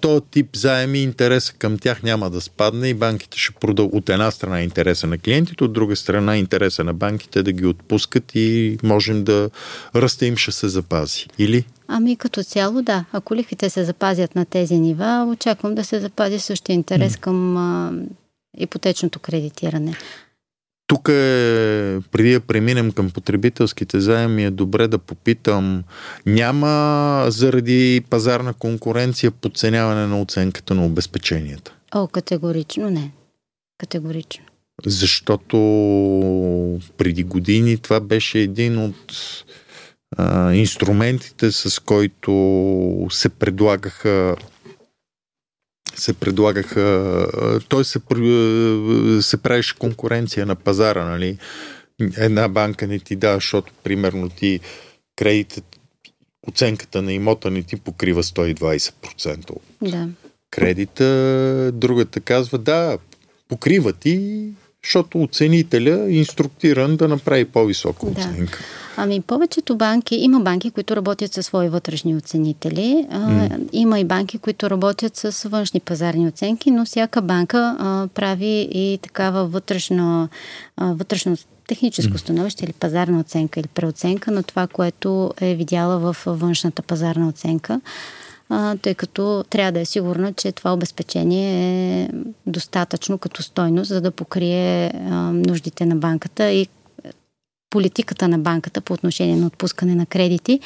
[0.00, 4.30] то тип заеми интереса към тях няма да спадне и банките ще продължат от една
[4.30, 9.24] страна интереса на клиентите, от друга страна интереса на банките да ги отпускат и можем
[9.24, 9.50] да
[9.96, 11.26] ръста им ще се запази.
[11.38, 11.64] Или?
[11.88, 13.04] Ами като цяло да.
[13.12, 17.92] Ако лихвите се запазят на тези нива, очаквам да се запази същия интерес към а,
[18.58, 19.96] ипотечното кредитиране.
[20.92, 21.12] Тук е,
[22.10, 25.84] преди да преминем към потребителските заеми, е добре да попитам,
[26.26, 31.74] няма заради пазарна конкуренция подценяване на оценката на обезпеченията?
[31.94, 33.10] О, категорично не.
[33.78, 34.44] Категорично.
[34.86, 35.56] Защото
[36.96, 39.14] преди години това беше един от
[40.16, 42.32] а, инструментите, с който
[43.10, 44.36] се предлагаха
[45.94, 47.26] се предлагаха,
[47.68, 48.00] той се,
[49.22, 51.38] се правеше конкуренция на пазара, нали?
[52.16, 54.60] Една банка не ти дава, защото примерно ти
[55.16, 55.80] кредитът,
[56.48, 60.08] оценката на имота не ти покрива 120% от да.
[60.50, 62.98] кредита, другата казва да,
[63.48, 64.48] покрива ти,
[64.84, 68.20] защото оценителя е инструктиран да направи по-висока да.
[68.20, 68.58] оценка.
[68.96, 73.68] Ами повечето банки, има банки, които работят със свои вътрешни оценители, а, mm.
[73.72, 78.98] има и банки, които работят с външни пазарни оценки, но всяка банка а, прави и
[79.02, 80.28] такава вътрешно,
[80.76, 81.36] а, вътрешно
[81.68, 87.28] техническо становище или пазарна оценка или преоценка на това, което е видяла в външната пазарна
[87.28, 87.80] оценка
[88.82, 92.08] тъй като трябва да е сигурна, че това обезпечение е
[92.46, 94.92] достатъчно като стойност, за да покрие
[95.32, 96.68] нуждите на банката и
[97.70, 100.60] политиката на банката по отношение на отпускане на кредити.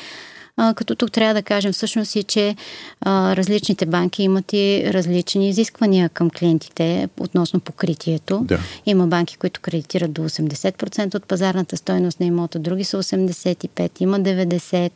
[0.59, 2.57] А, като тук трябва да кажем всъщност и, че
[3.01, 8.41] а, различните банки имат и различни изисквания към клиентите относно покритието.
[8.45, 8.59] Да.
[8.87, 14.21] Има банки, които кредитират до 80% от пазарната стойност на имота, други са 85%, има
[14.21, 14.91] 90%.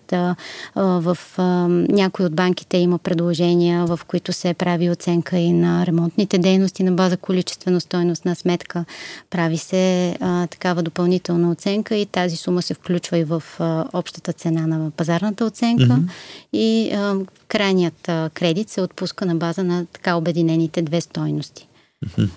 [0.75, 5.87] А, в а, някои от банките има предложения, в които се прави оценка и на
[5.87, 8.85] ремонтните дейности на база количествено стойност на сметка.
[9.31, 14.33] Прави се а, такава допълнителна оценка и тази сума се включва и в а, общата
[14.33, 16.11] цена на пазарната оценка mm-hmm.
[16.53, 17.17] и а,
[17.49, 21.69] крайният а, кредит се отпуска на база на така обединените две стойности.
[22.07, 22.29] Mm-hmm.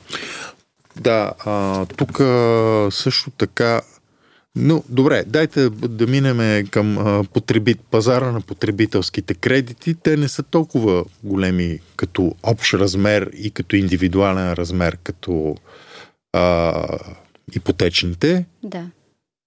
[1.02, 3.82] Да, а, тук а, също така
[4.56, 9.96] но, добре, дайте да минем към а, потребит, пазара на потребителските кредити.
[9.96, 15.56] Те не са толкова големи като общ размер и като индивидуален размер, като
[16.34, 16.86] а,
[17.56, 18.46] ипотечните.
[18.64, 18.86] Да.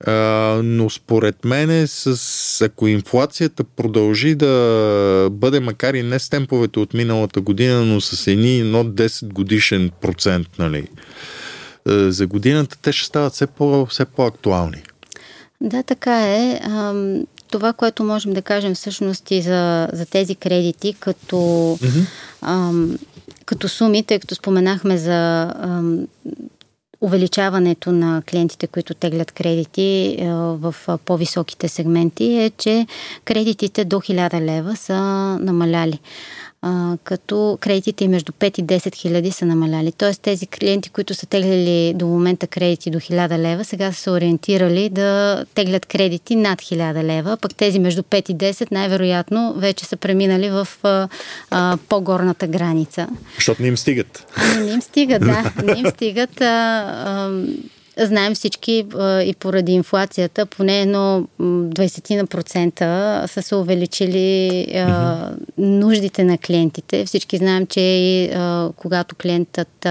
[0.05, 0.13] А,
[0.65, 6.95] но според мен, с, ако инфлацията продължи да бъде, макар и не с темповете от
[6.95, 10.89] миналата година, но с едни едно 10 годишен процент, нали,
[11.87, 14.83] за годината те ще стават все, по, все по-актуални.
[15.61, 16.61] Да, така е.
[17.51, 22.07] Това, което можем да кажем всъщност и за, за тези кредити, като, mm-hmm.
[22.43, 22.99] ам,
[23.45, 26.07] като суми, тъй като споменахме за ам,
[27.01, 32.87] увеличаването на клиентите, които теглят кредити е, в по-високите сегменти е, че
[33.25, 34.95] кредитите до 1000 лева са
[35.41, 36.01] намаляли
[36.63, 39.93] а, като кредитите между 5 и 10 хиляди са намаляли.
[39.93, 44.11] Тоест тези клиенти, които са теглили до момента кредити до 1000 лева, сега са се
[44.11, 49.85] ориентирали да теглят кредити над 1000 лева, пък тези между 5 и 10 най-вероятно вече
[49.85, 51.09] са преминали в а,
[51.51, 53.09] а, по-горната граница.
[53.35, 54.27] Защото не им стигат.
[54.37, 55.53] Ами не им стигат, да.
[55.65, 56.41] Не им стигат.
[56.41, 56.45] А,
[57.07, 57.31] а,
[57.99, 65.35] Знаем всички и поради инфлацията, поне едно 20% са се увеличили mm-hmm.
[65.59, 67.07] нуждите на клиентите.
[67.07, 68.31] Всички знаем, че и
[68.77, 69.87] когато клиентът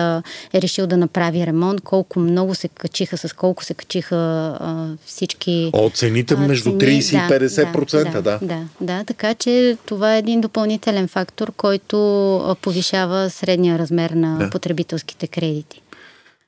[0.53, 5.69] е решил да направи ремонт, колко много се качиха, с колко се качиха всички.
[5.73, 8.21] О, цените между 30 и 50%, да.
[8.21, 14.37] Да, да, да, така че това е един допълнителен фактор, който повишава средния размер на
[14.37, 14.49] да.
[14.49, 15.81] потребителските кредити.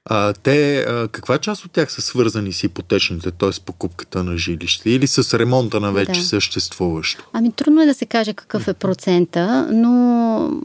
[0.09, 3.51] А, те, а, каква част от тях са свързани с ипотечните, т.е.
[3.51, 6.25] с покупката на жилище или с ремонта на вече да.
[6.25, 7.23] съществуващо?
[7.33, 10.61] Ами трудно е да се каже какъв е процента, но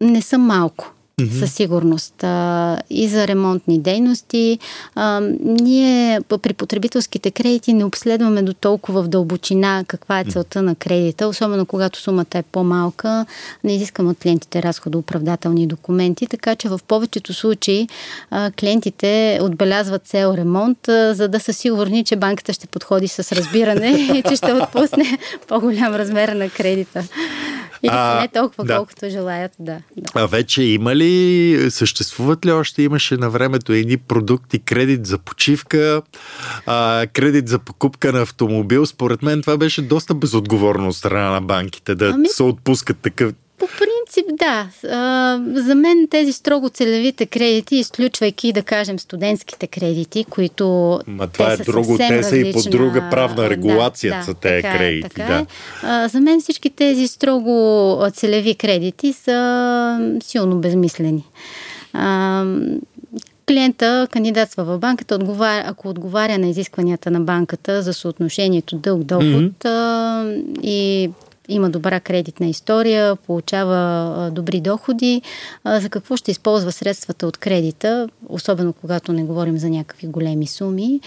[0.00, 1.38] не са малко mm-hmm.
[1.38, 2.24] със сигурност.
[2.24, 4.58] А, и за ремонтни дейности.
[4.94, 10.74] А, ние при потребителските кредити не обследваме до толкова в дълбочина каква е целта на
[10.74, 13.26] кредита, особено когато сумата е по-малка.
[13.64, 17.88] Не изискаме от клиентите разходооправдателни документи, така че в повечето случаи
[18.30, 23.32] а, клиентите отбелязват цел ремонт, а, за да са сигурни, че банката ще подходи с
[23.32, 27.04] разбиране и че ще отпусне по-голям размер на кредита.
[27.82, 28.76] Или а, не толкова, да.
[28.76, 30.10] колкото желаят, да, да.
[30.14, 31.03] А вече има ли,
[31.70, 36.02] съществуват ли още, имаше на времето едни продукти, кредит за почивка,
[36.66, 38.86] а, кредит за покупка на автомобил.
[38.86, 42.28] Според мен това беше доста безотговорно от страна на банките да ами...
[42.28, 43.93] се отпускат такъв, по принцип,
[44.32, 44.68] да.
[44.90, 51.00] А, за мен тези строго целевите кредити, изключвайки, да кажем, студентските кредити, които.
[51.06, 54.74] Ма това е друго, те са и по друга правна регулация да, за тези така
[54.74, 55.08] е, кредити.
[55.08, 55.38] Така да.
[55.38, 55.46] Е.
[55.82, 61.24] А, за мен всички тези строго целеви кредити са силно безмислени.
[61.92, 62.44] А,
[63.48, 70.42] клиента кандидатства в банката, отговаря, ако отговаря на изискванията на банката за съотношението дълг-доход mm-hmm.
[70.62, 71.10] и
[71.48, 75.22] има добра кредитна история, получава добри доходи,
[75.66, 81.00] за какво ще използва средствата от кредита, особено когато не говорим за някакви големи суми.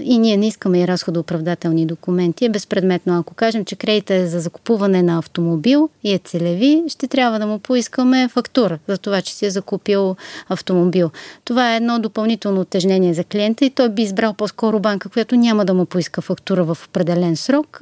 [0.00, 2.44] И ние не искаме и разходооправдателни документи.
[2.44, 3.18] Е безпредметно.
[3.18, 7.46] Ако кажем, че кредита е за закупуване на автомобил и е целеви, ще трябва да
[7.46, 10.16] му поискаме фактура за това, че си е закупил
[10.48, 11.10] автомобил.
[11.44, 15.64] Това е едно допълнително отежнение за клиента и той би избрал по-скоро банка, която няма
[15.64, 17.80] да му поиска фактура в определен срок,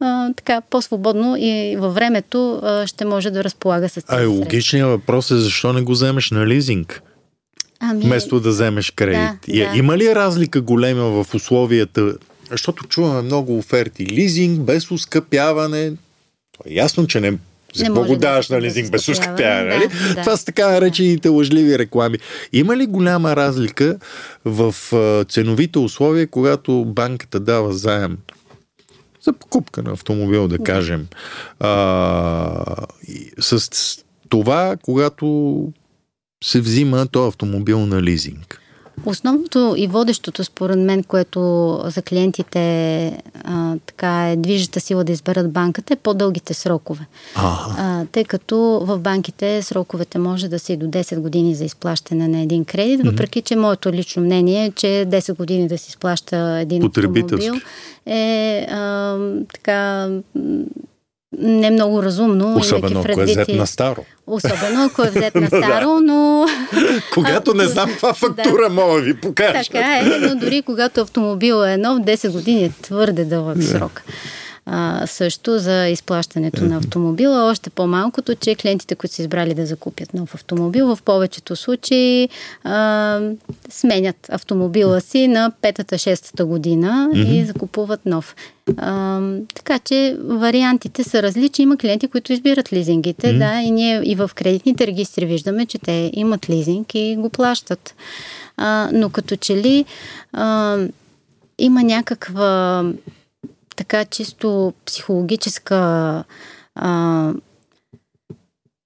[0.00, 4.88] а, така по-свободно и във времето а, ще може да разполага с тези А логичният
[4.88, 7.02] въпрос е защо не го вземеш на лизинг?
[7.80, 8.04] Ами...
[8.04, 9.38] Вместо да вземеш кредит.
[9.48, 9.78] Да, да.
[9.78, 12.14] Има ли разлика голема в условията?
[12.50, 14.06] Защото чуваме много оферти.
[14.06, 15.92] Лизинг без ускъпяване.
[16.52, 17.38] То е ясно, че не
[17.74, 19.88] За Богу даваш на лизинг без ускъпяване, нали?
[20.14, 22.18] Да, Това са така наречените лъжливи реклами.
[22.52, 23.98] Има ли голяма разлика
[24.44, 24.74] в
[25.28, 28.18] ценовите условия, когато банката дава заем
[29.26, 31.06] за покупка на автомобил, да кажем,
[31.60, 32.86] а,
[33.40, 33.70] с
[34.28, 35.72] това, когато
[36.44, 38.60] се взима то автомобил на лизинг?
[39.04, 45.52] Основното и водещото, според мен, което за клиентите а, така е движеща сила да изберат
[45.52, 47.06] банката, е по-дългите срокове.
[47.78, 52.28] А, тъй като в банките сроковете може да са и до 10 години за изплащане
[52.28, 53.10] на един кредит, mm-hmm.
[53.10, 57.54] въпреки че моето лично мнение е, че 10 години да се изплаща един автомобил
[58.06, 59.18] е а,
[59.52, 60.08] така
[61.38, 62.56] не много разумно.
[62.56, 64.04] Особено ако е взет на старо.
[64.26, 66.46] Особено ако е взет на старо, но...
[67.14, 68.68] когато не знам каква фактура да.
[68.68, 69.70] мога ви покажа.
[69.70, 74.02] Така е, но дори когато автомобил е нов, 10 години е твърде дълъг срок
[74.66, 77.50] а, също за изплащането на автомобила.
[77.50, 82.28] Още по-малкото, че клиентите, които са избрали да закупят нов автомобил, в повечето случаи
[82.64, 83.20] а,
[83.70, 87.28] сменят автомобила си на петата, шестата година mm-hmm.
[87.28, 88.36] и закупуват нов.
[88.76, 89.20] А,
[89.54, 91.62] така че вариантите са различни.
[91.62, 93.38] Има клиенти, които избират лизингите, mm-hmm.
[93.38, 97.94] да, и ние и в кредитните регистри виждаме, че те имат лизинг и го плащат.
[98.56, 99.84] А, но като че ли
[100.32, 100.78] а,
[101.58, 102.84] има някаква
[103.76, 106.24] така чисто психологическа
[106.74, 107.32] а,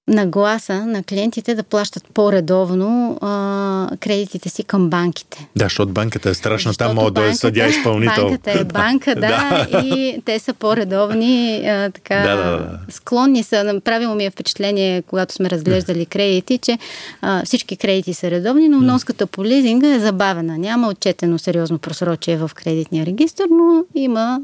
[0.08, 5.48] нагласа на клиентите да плащат по-редовно а, кредитите си към банките.
[5.56, 8.28] Да, защото банката е страшна, там мога да е съдя изпълнител.
[8.28, 12.78] Банката е банка, да, и те са по-редовни, а, така, да, да, да.
[12.88, 13.80] склонни са.
[13.84, 16.78] Правилно ми е впечатление, когато сме разглеждали кредити, че
[17.20, 20.58] а, всички кредити са редовни, но вноската по лизинга е забавена.
[20.58, 24.40] Няма отчетено сериозно просрочие в кредитния регистр, но има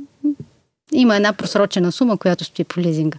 [0.92, 3.18] има една просрочена сума, която стои по лизинга.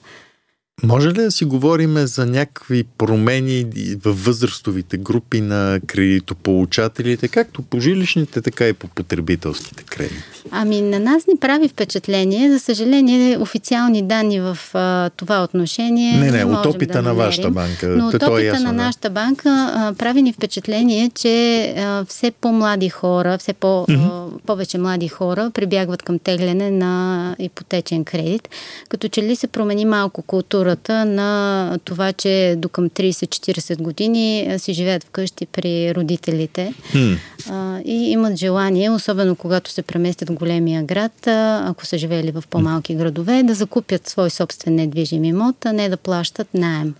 [0.84, 3.66] Може ли да си говорим за някакви промени
[4.06, 10.24] във възрастовите групи на кредитополучателите, както по жилищните, така и по потребителските кредити?
[10.52, 12.52] Ами на нас ни прави впечатление.
[12.52, 16.18] За съжаление, официални данни в а, това отношение.
[16.18, 17.88] Не, не, от опита да на вашата банка.
[17.88, 22.06] Но от е опита е ясно, на нашата банка а, прави ни впечатление, че а,
[22.06, 24.36] все по-млади хора, все по, mm-hmm.
[24.36, 28.50] а, повече млади хора прибягват към тегляне на ипотечен кредит.
[28.90, 30.22] Като че ли се промени малко
[30.68, 37.18] културата на това, че до към 30-40 години си живеят вкъщи при родителите mm.
[37.50, 42.96] а, и имат желание, особено когато се преместят големия град, ако са живели в по-малки
[42.96, 46.96] градове, да закупят свой собствен недвижим имот, а не да плащат найем.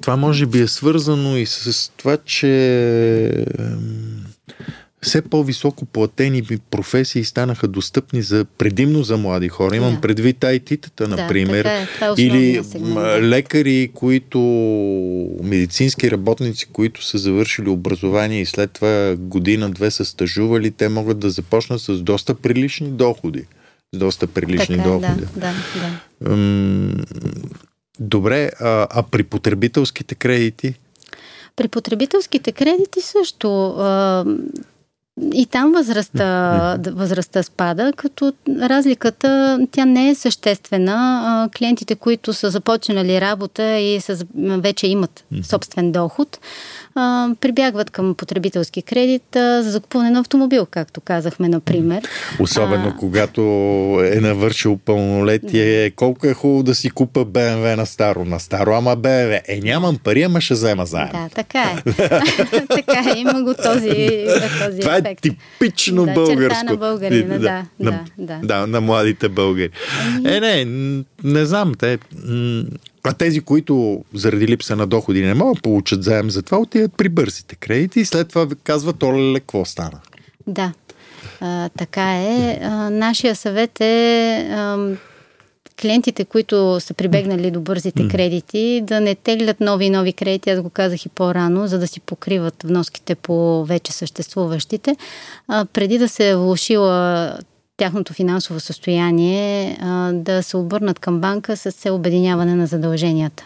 [0.00, 3.44] Това може би е свързано и с това, че
[5.02, 9.76] все по-високо платени професии станаха достъпни за предимно за млади хора.
[9.76, 10.00] Имам да.
[10.00, 11.64] предвид IT-тата, например.
[11.64, 12.22] Да, така е.
[12.22, 13.22] е или сегмент.
[13.22, 14.38] лекари, които,
[15.42, 21.30] медицински работници, които са завършили образование и след това година-две са стажували, те могат да
[21.30, 23.44] започнат с доста прилични доходи.
[23.94, 25.24] С доста прилични така, е, доходи.
[25.36, 25.52] Да,
[26.20, 27.04] да, да.
[28.00, 30.74] Добре, а, а при потребителските кредити?
[31.56, 33.74] При потребителските кредити също.
[35.34, 41.48] И там възрастта, възрастта спада, като разликата тя не е съществена.
[41.58, 46.38] Клиентите, които са започнали работа и са, вече имат собствен доход,
[47.40, 52.02] прибягват към потребителски кредит за закупване на автомобил, както казахме, например.
[52.40, 53.40] Особено а, когато
[54.12, 58.96] е навършил пълнолетие, колко е хубаво да си купа БМВ на старо, на старо, ама
[58.96, 59.40] БМВ.
[59.48, 61.08] Е, нямам пари, ама ще взема заем.
[61.12, 61.92] Да, така е.
[62.68, 63.88] така е, има го този,
[64.64, 65.07] този Това ефект.
[65.10, 66.64] Е типично да, българско.
[66.64, 68.40] на българина, да, да, да, да.
[68.42, 69.70] Да, на младите българи.
[70.04, 70.64] Ами- е, не,
[71.24, 71.98] не знам, те
[73.02, 77.08] а тези, които заради липса на доходи не могат да получат заем, затова отиват при
[77.08, 80.00] бързите кредити и след това казват, оле, какво стана?
[80.46, 80.72] Да,
[81.40, 82.58] а, така е.
[82.62, 84.88] А, нашия съвет е а,
[85.80, 90.60] клиентите, които са прибегнали до бързите кредити, да не теглят нови и нови кредити, аз
[90.60, 94.96] го казах и по-рано, за да си покриват вноските по вече съществуващите,
[95.48, 97.32] а, преди да се е влушила
[97.76, 103.44] тяхното финансово състояние а, да се обърнат към банка с цел обединяване на задълженията.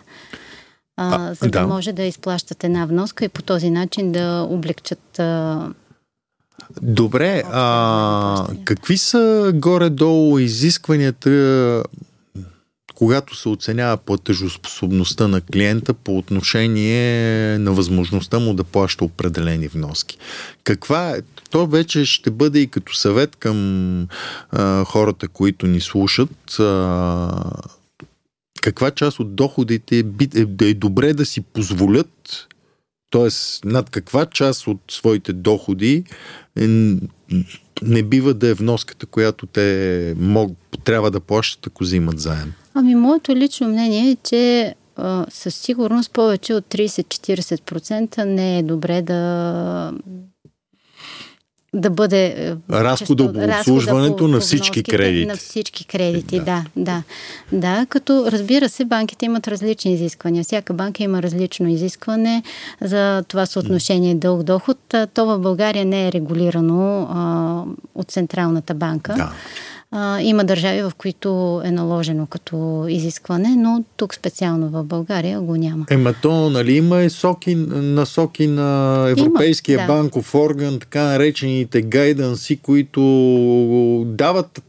[0.97, 4.47] А, а, за да, да може да изплащат една вноска и по този начин да
[4.51, 5.19] облегчат.
[5.19, 5.69] А,
[6.83, 11.83] Добре, а, какви са горе-долу изискванията
[13.03, 20.19] когато се оценява платежоспособността на клиента по отношение на възможността му да плаща определени вноски.
[20.65, 21.21] Каква е?
[21.51, 24.09] То вече ще бъде и като съвет към
[24.51, 26.61] а, хората, които ни слушат.
[26.61, 27.53] А,
[28.61, 32.47] каква част от доходите е, е добре да си позволят,
[33.11, 33.29] т.е.
[33.65, 36.05] над каква част от своите доходи
[36.61, 36.67] е,
[37.83, 42.53] не бива да е вноската, която те мог, трябва да плащат, ако взимат заем?
[42.75, 49.03] Ами, моето лично мнение е, че а, със сигурност повече от 30-40% не е добре
[49.03, 49.93] да
[51.75, 55.27] да бъде разхода по обслужването на всички кредити.
[55.27, 56.45] На всички кредити, да.
[56.45, 57.03] да, да.
[57.53, 60.45] Да, като разбира се, банките имат различни изисквания.
[60.45, 62.43] Всяка банка има различно изискване
[62.81, 65.09] за това съотношение дълг-доход.
[65.15, 67.63] То в България не е регулирано а,
[67.95, 69.15] от Централната банка.
[69.15, 69.33] Да.
[69.95, 75.57] А, има държави, в които е наложено като изискване, но тук специално в България го
[75.57, 75.87] няма.
[75.91, 79.93] Ема то, нали, има и соки, насоки на Европейския има, да.
[79.93, 83.01] банков орган, така наречените гайданси, които
[84.07, 84.63] дават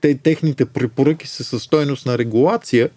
[0.00, 2.88] те, техните препоръки със стойност на регулация,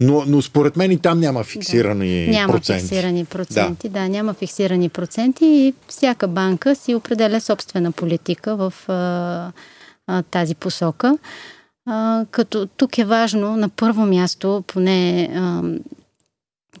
[0.00, 2.30] но, но според мен и там няма фиксирани да.
[2.30, 2.82] няма проценти.
[2.82, 4.00] Няма фиксирани проценти, да.
[4.00, 8.72] да, няма фиксирани проценти и всяка банка си определя собствена политика в
[10.06, 11.18] а, тази посока.
[11.86, 15.62] А, като тук е важно на първо място, поне а,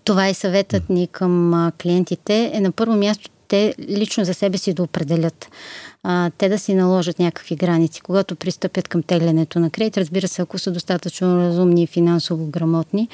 [0.04, 4.58] това е съветът ни към а, клиентите, е на първо място те лично за себе
[4.58, 5.48] си да определят.
[6.02, 9.98] А, те да си наложат някакви граници, когато пристъпят към теглянето на кредит.
[9.98, 13.08] Разбира се, ако са достатъчно разумни и финансово грамотни,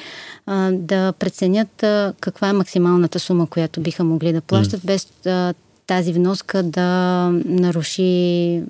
[0.46, 4.86] а, да преценят а, каква е максималната сума, която биха могли да плащат, mm.
[4.86, 5.54] без а,
[5.86, 8.62] тази вноска да наруши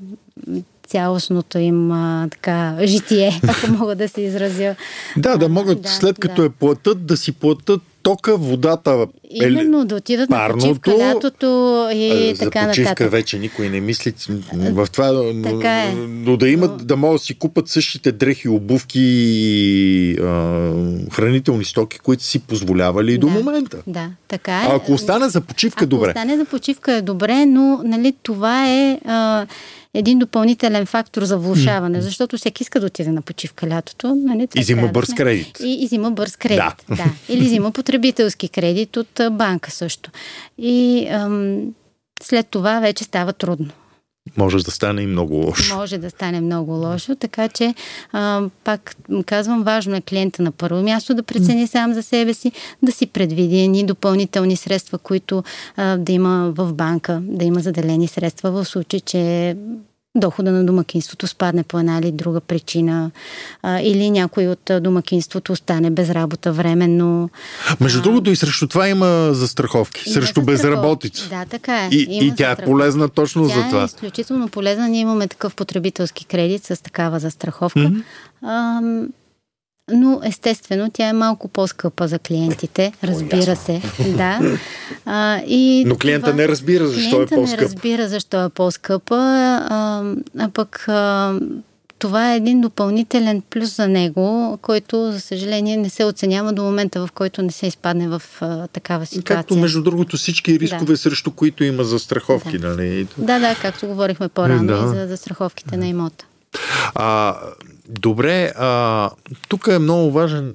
[0.92, 4.74] цялостното им а, така житие, ако мога да се изразя.
[5.16, 6.46] Да, да могат да, след като да.
[6.46, 12.34] е платят, да си платят тока, водата, Именно, да отидат парното, на почивка лятото и
[12.34, 13.10] за така почивка нататък.
[13.10, 14.14] вече никой не мисли
[14.52, 15.94] в това, така е.
[15.94, 16.84] но да имат, но...
[16.84, 20.16] да могат да си купат същите дрехи, обувки и
[21.12, 23.82] хранителни стоки, които си позволявали да, до момента.
[23.86, 24.66] Да, така е.
[24.70, 26.10] А ако остане за почивка, ако добре.
[26.10, 28.98] Ако остане за почивка е добре, но нали, това е...
[29.06, 29.46] А,
[29.94, 34.14] един допълнителен фактор за влушаване, защото всеки иска да отиде на почивка лятото.
[34.14, 35.60] Нали, и взима бърз кредит.
[35.60, 36.96] И, и взима бърз кредит, да.
[36.96, 37.04] да.
[37.28, 40.10] Или взима потребителски кредит от банка също.
[40.58, 41.74] И ам,
[42.22, 43.68] след това вече става трудно.
[44.36, 45.76] Може да стане и много лошо.
[45.76, 47.74] Може да стане много лошо, така че
[48.12, 48.96] а, пак
[49.26, 52.52] казвам, важно е клиента на първо място да прецени сам за себе си,
[52.82, 55.42] да си предвиди едни допълнителни средства, които
[55.76, 59.56] а, да има в банка, да има заделени средства в случай, че
[60.14, 63.10] дохода на домакинството спадне по една или друга причина
[63.62, 67.30] а, или някой от домакинството остане без работа временно.
[67.80, 71.28] Между а, другото и срещу това има застраховки, има срещу безработица.
[71.28, 71.88] Да, така е.
[71.92, 73.70] И, и тя е полезна точно тя за това.
[73.70, 74.88] Тя е изключително полезна.
[74.88, 77.80] Ние имаме такъв потребителски кредит с такава застраховка.
[77.80, 78.02] Mm-hmm.
[78.42, 78.80] А,
[79.90, 83.82] но естествено тя е малко по-скъпа за клиентите, разбира О, се.
[84.16, 84.58] Да.
[85.04, 87.46] А, и Но клиента това, не разбира защо е по-скъпа.
[87.46, 89.16] не разбира защо е по-скъпа,
[89.70, 90.02] а,
[90.38, 91.34] а пък а,
[91.98, 97.06] това е един допълнителен плюс за него, който, за съжаление, не се оценява до момента,
[97.06, 99.36] в който не се изпадне в а, такава ситуация.
[99.36, 100.96] Както, между другото, всички рискове, да.
[100.96, 102.68] срещу които има застраховки, да.
[102.68, 103.06] нали?
[103.18, 104.74] Да, да, както говорихме по-рано да.
[104.74, 105.76] и за застраховките да.
[105.76, 106.24] на имота.
[106.94, 107.36] А,
[108.00, 109.10] Добре, а,
[109.48, 110.54] тук е много важен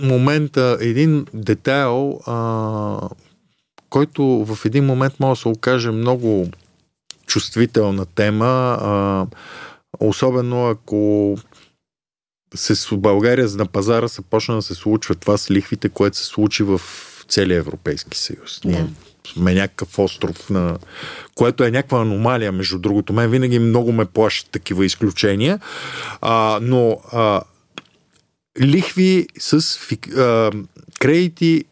[0.00, 3.08] момент, един детайл, а,
[3.90, 6.48] който в един момент може да се окаже много
[7.26, 9.26] чувствителна тема, а,
[10.00, 11.36] особено ако
[12.54, 16.24] се, в България на пазара се почна да се случва това с лихвите, което се
[16.24, 16.80] случи в
[17.28, 18.60] целия Европейски съюз.
[18.64, 18.86] Да
[19.32, 20.78] сме някакъв остров, на...
[21.34, 23.12] което е някаква аномалия, между другото.
[23.12, 25.60] Мен винаги много ме плащат такива изключения,
[26.20, 27.40] а, но а,
[28.60, 29.78] лихви с
[30.16, 30.50] а,
[31.00, 31.64] кредити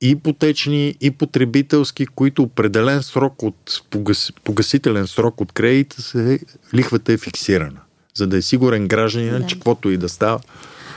[0.00, 6.40] ипотечни и потребителски, които определен срок от погас, погасителен срок от кредита се,
[6.74, 7.80] лихвата е фиксирана,
[8.14, 9.46] за да е сигурен гражданин, да.
[9.46, 10.40] че каквото и да става.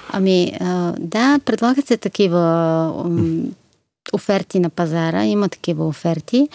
[0.10, 0.54] Ами,
[1.00, 2.94] да, предлагат се такива
[4.14, 6.48] оферти на пазара, има такива оферти.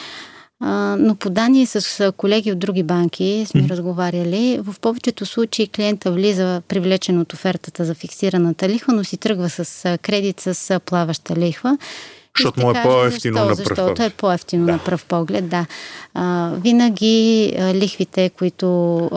[0.61, 3.71] А, но по данни с колеги от други банки сме mm.
[3.71, 9.51] разговаряли, в повечето случаи клиента влиза привлечен от офертата за фиксираната лихва, но си тръгва
[9.51, 11.79] с кредит с плаваща лихва
[12.37, 13.49] защото му е по-ефтино защо?
[13.49, 13.77] на пръв.
[13.77, 14.73] Защото е по-ефтино да.
[14.73, 15.67] на пръв поглед, да.
[16.15, 19.11] А, винаги а, лихвите, които,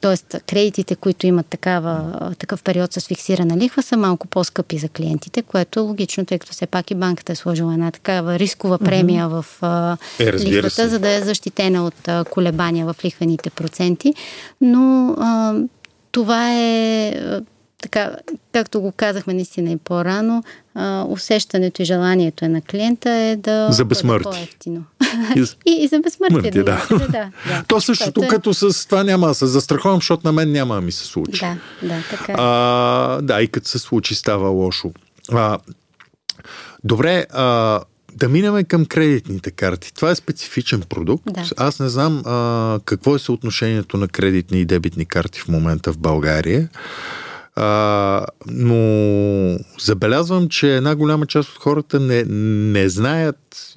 [0.00, 0.40] т.е.
[0.40, 5.42] кредитите, които имат такава, а, такъв период с фиксирана лихва, са малко по-скъпи за клиентите,
[5.42, 9.26] което е логично, тъй като все пак и банката е сложила една такава рискова премия
[9.26, 9.42] mm-hmm.
[9.42, 10.88] в а, е, лихвата, се.
[10.88, 14.14] за да е защитена от а, колебания в лихвените проценти.
[14.60, 15.54] Но а,
[16.12, 17.14] това е
[17.82, 18.16] така,
[18.52, 23.68] както го казахме наистина и по-рано, а, усещането и желанието е на клиента е да
[23.70, 24.24] за безсмърти.
[24.24, 24.84] по-ефтино.
[25.66, 26.50] и, и за безсмъртие.
[26.50, 26.64] Да.
[26.64, 26.86] да.
[26.90, 27.08] да,
[27.48, 27.64] да.
[27.68, 28.28] То същото е...
[28.28, 31.40] като с това няма да се застраховам, защото на мен няма да ми се случи.
[31.40, 32.36] Да, да, така е.
[32.38, 34.92] А, да, и като се случи става лошо.
[35.32, 35.58] А,
[36.84, 37.80] добре, а,
[38.14, 39.94] да минем към кредитните карти.
[39.94, 41.24] Това е специфичен продукт.
[41.26, 41.44] Да.
[41.56, 45.98] Аз не знам а, какво е съотношението на кредитни и дебитни карти в момента в
[45.98, 46.68] България.
[47.60, 52.24] А, но забелязвам, че една голяма част от хората не,
[52.72, 53.74] не знаят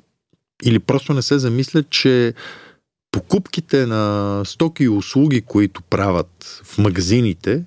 [0.63, 2.33] или просто не се замислят, че
[3.11, 7.63] покупките на стоки и услуги, които правят в магазините,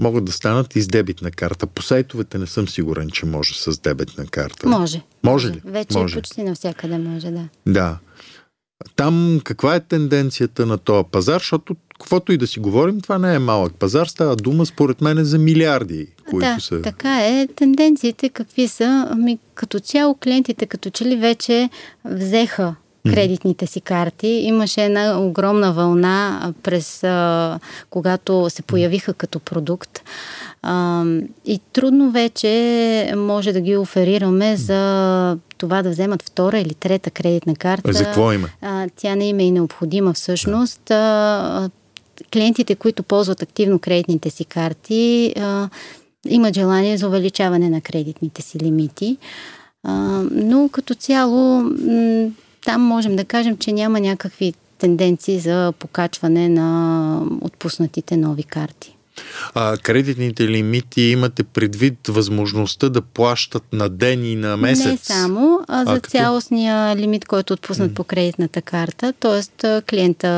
[0.00, 1.66] могат да станат и с дебитна карта.
[1.66, 4.68] По сайтовете не съм сигурен, че може с дебитна карта.
[4.68, 5.02] Може.
[5.22, 5.62] Може ли?
[5.64, 6.14] Вече може.
[6.14, 7.48] почти навсякъде може, да.
[7.66, 7.98] Да.
[8.96, 13.34] Там каква е тенденцията на този пазар, защото каквото и да си говорим, това не
[13.34, 16.82] е малък пазар, става дума според мен за милиарди, които да, са.
[16.82, 17.48] така е.
[17.56, 19.08] Тенденциите какви са?
[19.10, 21.70] Ами като цяло клиентите като че ли вече
[22.04, 22.74] взеха
[23.04, 24.26] кредитните си карти.
[24.28, 27.58] Имаше една огромна вълна през а,
[27.90, 30.00] когато се появиха като продукт.
[30.62, 31.04] А,
[31.44, 37.56] и трудно вече може да ги оферираме за това да вземат втора или трета кредитна
[37.56, 37.92] карта.
[37.92, 38.48] За какво има?
[38.62, 40.90] А, тя не им е и необходима всъщност.
[40.90, 41.70] А,
[42.32, 45.68] клиентите, които ползват активно кредитните си карти, а,
[46.28, 49.16] имат желание за увеличаване на кредитните си лимити.
[49.84, 49.92] А,
[50.30, 51.70] но като цяло
[52.64, 58.96] там можем да кажем, че няма някакви тенденции за покачване на отпуснатите нови карти.
[59.54, 64.86] А, кредитните лимити имате предвид възможността да плащат на ден и на месец?
[64.86, 66.10] Не само, а за а, като...
[66.10, 69.12] цялостния лимит, който е отпуснат по кредитната карта.
[69.20, 70.28] Тоест, клиента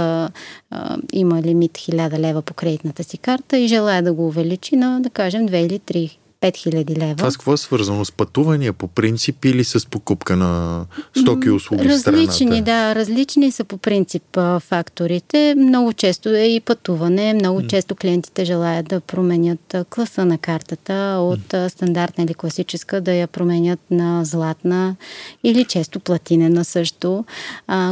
[0.71, 5.01] а, има лимит 1000 лева по кредитната си карта и желая да го увеличи на,
[5.01, 7.17] да кажем, 2 или 3 5000 лева.
[7.17, 8.05] Това с какво е свързано?
[8.05, 10.85] С пътувания по принцип или с покупка на
[11.21, 12.65] стоки и услуги различни, в страната?
[12.65, 15.55] да, различни са по принцип факторите.
[15.57, 17.35] Много често е и пътуване.
[17.35, 23.27] Много често клиентите желаят да променят класа на картата от стандартна или класическа да я
[23.27, 24.97] променят на златна
[25.45, 27.25] или често платинена също,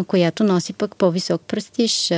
[0.07, 2.13] която носи пък по-висок престиж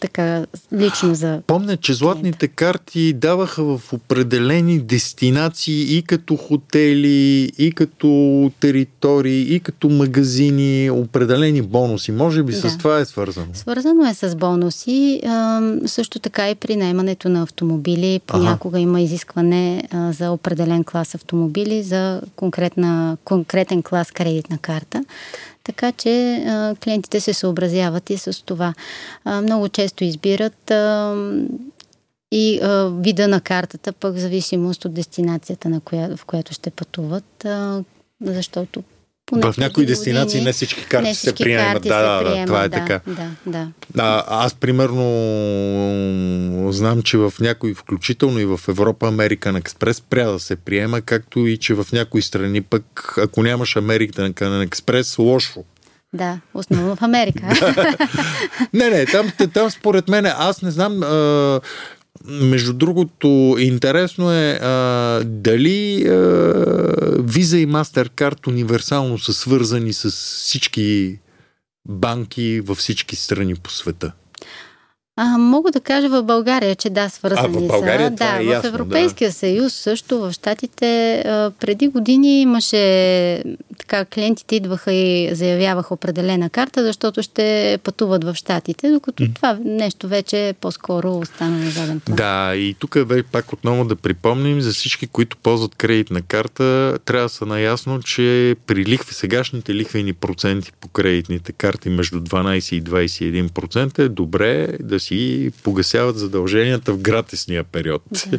[0.00, 1.42] така лично за.
[1.46, 9.60] Помня, че златните карти даваха в определени дестинации и като хотели, и като територии, и
[9.60, 12.12] като магазини, определени бонуси.
[12.12, 12.70] Може би да.
[12.70, 13.46] с това е свързано.
[13.54, 15.20] Свързано е с бонуси.
[15.26, 18.20] А, също така и при наемането на автомобили.
[18.26, 18.82] Понякога ага.
[18.82, 25.04] има изискване а, за определен клас автомобили, за конкретна, конкретен клас кредитна карта.
[25.66, 26.44] Така че
[26.84, 28.74] клиентите се съобразяват и с това.
[29.26, 30.70] Много често избират
[32.32, 32.60] и
[32.92, 37.46] вида на картата, пък в зависимост от дестинацията, на коя, в която ще пътуват,
[38.20, 38.82] защото
[39.26, 41.82] поне в някои дестинации години, не всички карти не всички се приемат.
[41.82, 43.00] Да, да, приемат, това е да, така.
[43.06, 43.68] Да, да.
[43.98, 45.02] А, аз, примерно,
[46.72, 51.46] знам, че в някои, включително и в Европа, American Express пря да се приема, както
[51.46, 55.64] и че в някои страни пък, ако нямаш American Express, лошо.
[56.12, 57.42] Да, основно в Америка.
[58.72, 61.02] не, не, там, там според мен, аз не знам.
[61.02, 61.60] А,
[62.24, 66.12] между другото, интересно е а, дали а,
[67.22, 71.18] Visa и MasterCard универсално са свързани с всички
[71.88, 74.12] банки във всички страни по света.
[75.18, 78.14] А, мога да кажа в България, че да, свързани а, в България, са.
[78.14, 79.34] Да, е в ясно, Европейския да.
[79.34, 81.22] съюз също, в Штатите.
[81.60, 83.42] Преди години имаше
[83.78, 89.34] така, клиентите идваха и заявяваха определена карта, защото ще пътуват в Штатите, докато mm.
[89.34, 92.16] това нещо вече по-скоро остана на заден план.
[92.16, 97.26] Да, и тук е пак отново да припомним за всички, които ползват кредитна карта, трябва
[97.26, 102.82] да са наясно, че при лихви, сегашните лихвени проценти по кредитните карти между 12 и
[102.82, 108.02] 21% е добре да си погасяват задълженията в гратисния период.
[108.26, 108.38] Да.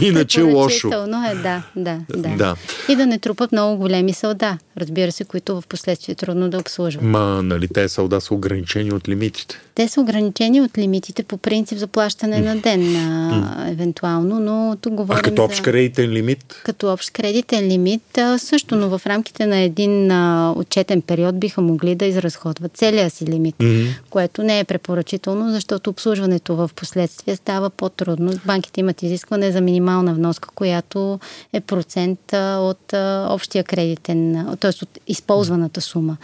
[0.06, 0.88] Иначе лошо.
[0.88, 2.56] е, да, да, да, да.
[2.88, 6.58] И да не трупат много големи сълда, разбира се, които в последствие е трудно да
[6.58, 7.04] обслужват.
[7.04, 9.60] Ма, нали, те сълда са ограничени от лимитите?
[9.76, 14.94] Те са ограничени от лимитите по принцип за плащане на ден, а, евентуално, но тук
[14.94, 16.60] говорим А като общ кредитен лимит?
[16.64, 21.60] Като общ кредитен лимит а, също, но в рамките на един а, отчетен период биха
[21.60, 23.88] могли да изразходват целия си лимит, mm-hmm.
[24.10, 28.32] което не е препоръчително, защото обслужването в последствие става по-трудно.
[28.46, 31.20] Банките имат изискване за минимална вноска, която
[31.52, 34.70] е процент от а, общия кредитен, т.е.
[34.70, 36.16] от използваната сума.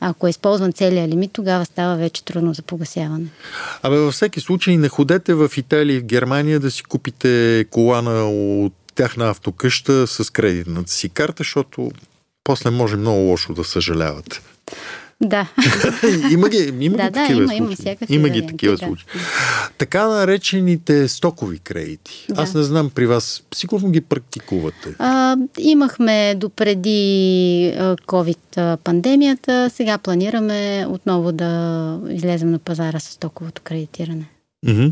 [0.00, 3.26] Ако е използван целият лимит, тогава става вече трудно за погасяване погасяване.
[3.82, 8.30] Абе, във всеки случай не ходете в Италия и в Германия да си купите колана
[8.30, 11.90] от тяхна автокъща с кредитната си карта, защото
[12.44, 14.40] после може много лошо да съжалявате.
[15.22, 15.48] Да.
[16.30, 17.96] има ги, има да, ги да, такива има, случаи.
[18.08, 18.86] има Има ги такива да.
[18.86, 19.06] случаи.
[19.78, 22.26] Така наречените стокови кредити.
[22.30, 22.42] Да.
[22.42, 24.94] Аз не знам при вас, сигурно ги практикувате.
[24.98, 33.16] А, имахме допреди а, COVID а, пандемията, сега планираме отново да излезем на пазара с
[33.18, 34.28] токовото кредитиране.
[34.66, 34.86] Мгм.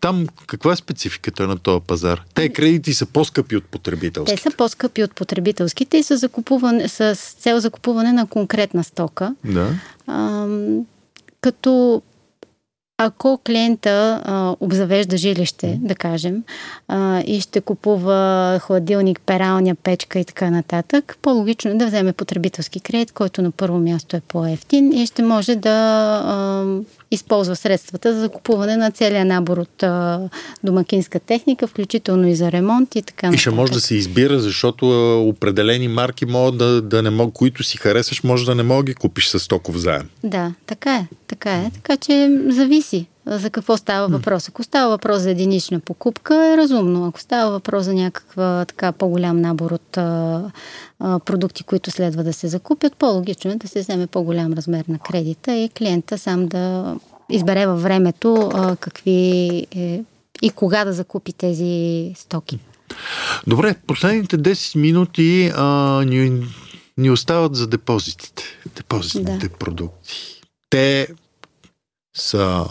[0.00, 2.22] Там каква е спецификата на този пазар?
[2.34, 4.36] Те кредити са по-скъпи от Те потребителски.
[4.36, 9.34] са по-скъпи от потребителските и са закупуване, с цел закупуване на конкретна стока.
[9.44, 9.68] Да.
[10.06, 10.86] Ам,
[11.40, 12.02] като
[13.02, 16.42] ако клиента а, обзавежда жилище, да кажем,
[16.88, 22.80] а, и ще купува хладилник, пералня, печка и така нататък, по-логично е да вземе потребителски
[22.80, 25.70] кредит, който на първо място е по-ефтин и ще може да
[26.24, 26.64] а,
[27.10, 30.20] използва средствата за закупуване на целия набор от а,
[30.64, 34.90] домакинска техника, включително и за ремонт и така И ще може да се избира, защото
[34.90, 38.82] а, определени марки могат да, да не мог, които си харесаш, може да не мога
[38.82, 40.08] ги купиш с стоков заем.
[40.24, 41.06] Да, така е.
[41.26, 41.70] Така е.
[41.74, 44.48] Така че зависи за какво става въпрос.
[44.48, 47.06] Ако става въпрос за единична покупка, е разумно.
[47.06, 50.42] Ако става въпрос за някаква така по-голям набор от а,
[50.98, 54.98] а, продукти, които следва да се закупят, по-логично е да се вземе по-голям размер на
[54.98, 56.96] кредита и клиента сам да
[57.30, 60.02] избере във времето а, какви е,
[60.42, 62.58] и кога да закупи тези стоки.
[63.46, 65.64] Добре, последните 10 минути а,
[66.06, 66.42] ни,
[66.98, 68.44] ни остават за депозитите.
[68.76, 69.54] Депозитните Да.
[69.54, 70.42] продукти.
[70.70, 71.08] Те
[72.16, 72.66] са...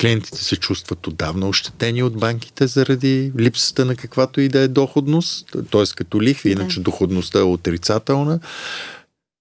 [0.00, 5.56] Клиентите се чувстват отдавна ощетени от банките заради липсата на каквато и да е доходност,
[5.70, 5.84] т.е.
[5.96, 6.60] като лихви, Да.
[6.60, 8.40] иначе доходността е отрицателна.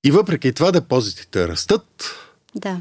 [0.06, 1.86] И въпреки това депозитите растат,
[2.56, 2.78] Да.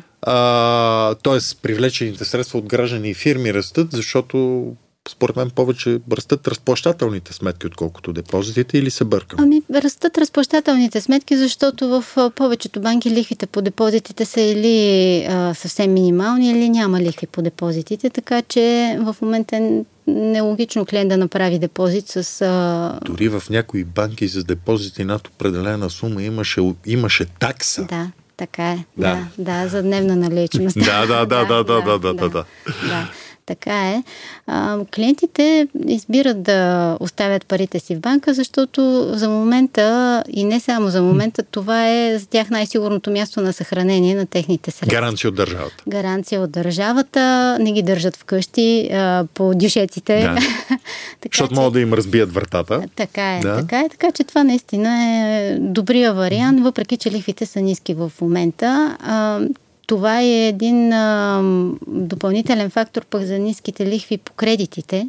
[1.22, 1.38] т.е.
[1.62, 4.76] привлечените средства от граждани и фирми растат, защото
[5.08, 9.38] според мен повече растат разплащателните сметки, отколкото депозитите или се бъркам.
[9.42, 15.92] Ами, растат разплащателните сметки, защото в повечето банки лихвите по депозитите са или а, съвсем
[15.92, 21.58] минимални, или няма лихви по депозитите, така че в момента е нелогично клиент да направи
[21.58, 22.42] депозит с...
[22.42, 27.84] А, Дори в някои банки за депозити над определена сума имаше, имаше такса.
[27.84, 28.84] да, така е.
[28.96, 29.28] Да.
[29.38, 30.76] Да, да, за дневна наличност.
[30.78, 32.44] Да, да, да, да, да, да, да, да, да.
[32.88, 33.08] да.
[33.46, 34.02] Така е.
[34.46, 40.88] А, клиентите избират да оставят парите си в банка, защото за момента и не само
[40.88, 44.96] за момента, това е за тях най-сигурното място на съхранение на техните средства.
[44.96, 45.84] Гаранция от държавата.
[45.88, 50.20] Гаранция от държавата, не ги държат вкъщи а, по дюшеците.
[50.20, 50.34] Да.
[51.20, 52.82] така, Защото могат да им разбият вратата.
[52.96, 53.56] Така е, да.
[53.56, 58.12] така е, така че това наистина е добрия вариант, въпреки че лихвите са ниски в
[58.20, 58.96] момента.
[59.00, 59.40] А,
[59.86, 61.42] това е един а,
[61.86, 65.08] допълнителен фактор пък за ниските лихви по кредитите,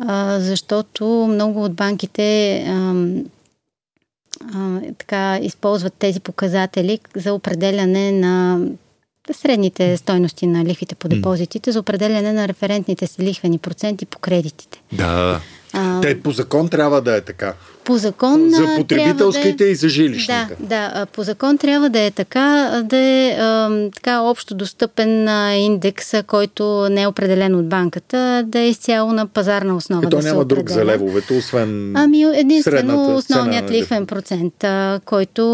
[0.00, 2.94] а, защото много от банките а,
[4.54, 8.60] а, така използват тези показатели за определяне на
[9.32, 14.82] средните стойности на лихвите по депозитите, за определяне на референтните си лихвени проценти по кредитите.
[14.92, 15.40] Да.
[15.72, 17.54] А, Те по закон трябва да е така.
[17.84, 18.50] По закон.
[18.50, 20.56] За потребителските да е- и за жилищните.
[20.60, 22.44] Да, да, по закон трябва да е така,
[22.84, 23.36] да е
[23.94, 29.76] така общо достъпен индекс, който не е определен от банката, да е изцяло на пазарна
[29.76, 30.02] основа.
[30.06, 34.54] Ето да се няма друг за левовете, освен Ами единствено основният лихвен процент,
[35.04, 35.44] който,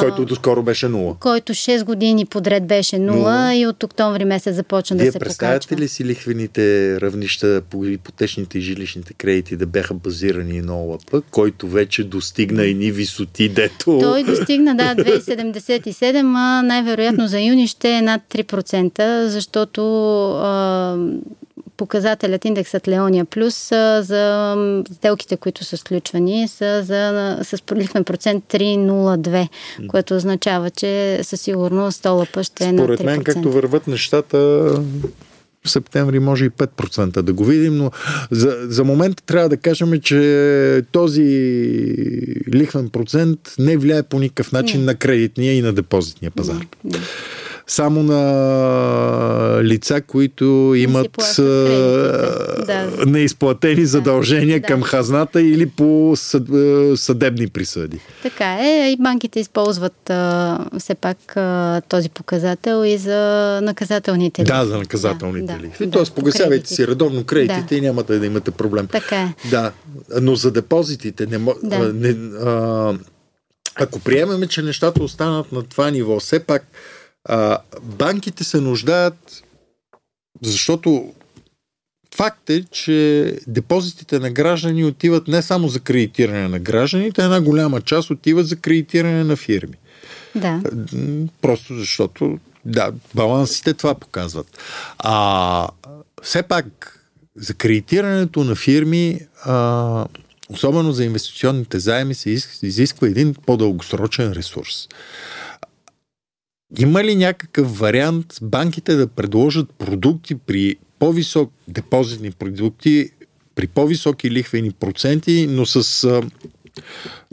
[0.00, 1.16] който доскоро беше нула.
[1.20, 3.54] който 6 години подред беше 0 Нула.
[3.54, 5.84] и от октомври месец започна Вие да се представяте покачва.
[5.84, 6.64] ли си лихвените
[7.00, 11.00] равнища по ипотечните и жилищните кредити да бяха базирани на ОЛАП,
[11.30, 13.98] който вече достигна едни висоти, дето...
[14.02, 19.82] Той достигна, да, 2,77, а най-вероятно за юни ще е над 3%, защото
[20.30, 20.96] а,
[21.76, 24.54] показателят индексът Леония Плюс а, за
[24.92, 29.48] сделките, които са сключвани, са за, с лихвен процент 3,02,
[29.88, 32.94] което означава, че със сигурност столъпа ще е над 3%.
[32.94, 34.70] Според мен, както върват нещата,
[35.66, 37.90] септември може и 5% да го видим, но
[38.30, 41.22] за, за момента трябва да кажем, че този
[42.54, 44.86] лихвен процент не влияе по никакъв начин Не.
[44.86, 46.54] на кредитния и на депозитния пазар.
[46.54, 46.98] Не, не.
[47.66, 48.20] Само на
[49.62, 50.44] лица, които
[50.76, 51.08] имат.
[52.66, 52.90] Да.
[53.06, 54.66] неизплатени задължения да.
[54.66, 56.42] към хазната или по съд,
[56.96, 57.98] съдебни присъди.
[58.22, 58.90] Така е.
[58.90, 63.18] И банките използват а, все пак а, този показател и за
[63.62, 64.52] наказателните лихви.
[64.52, 65.86] Да, за наказателните Да, лихви.
[65.86, 67.74] да, Тоест, по погасявайте си редовно кредитите Да.
[67.74, 68.86] и няма да имате проблем.
[68.86, 69.34] Така е.
[69.50, 69.72] Да,
[70.20, 71.76] но за депозитите не, мо- Да.
[71.76, 72.08] а, не
[72.40, 72.94] а,
[73.76, 76.66] ако приемеме, че нещата останат на това ниво, все пак
[77.24, 79.42] А, банките се нуждаят,
[80.42, 81.14] защото
[82.14, 87.80] факт е, че депозитите на граждани отиват не само за кредитиране на гражданите, една голяма
[87.80, 89.74] част отиват за кредитиране на фирми.
[90.34, 90.62] Да.
[91.42, 94.58] Просто защото, да, балансите това показват.
[94.98, 95.68] А
[96.22, 97.00] все пак,
[97.36, 100.06] за кредитирането на фирми, а,
[100.50, 102.30] особено за инвестиционните заеми, се
[102.62, 104.88] изисква един по-дългосрочен ресурс.
[106.78, 113.10] Има ли някакъв вариант банките да предложат продукти при по-висок депозитни продукти,
[113.54, 116.22] при по-високи лихвени проценти, но с а,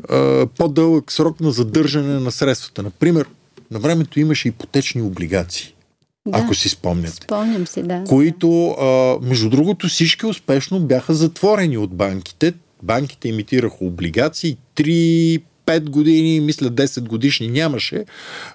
[0.09, 2.83] а, по-дълъг срок на задържане на средствата?
[2.83, 3.25] Например,
[3.71, 5.73] на времето имаше ипотечни облигации.
[6.27, 7.23] Да, ако си спомняте.
[7.23, 8.03] Спомням си, да.
[8.07, 12.53] Които, а, между другото, всички успешно бяха затворени от банките.
[12.83, 14.57] Банките имитираха облигации.
[14.75, 18.05] 3, 5 години, мисля 10 годишни нямаше,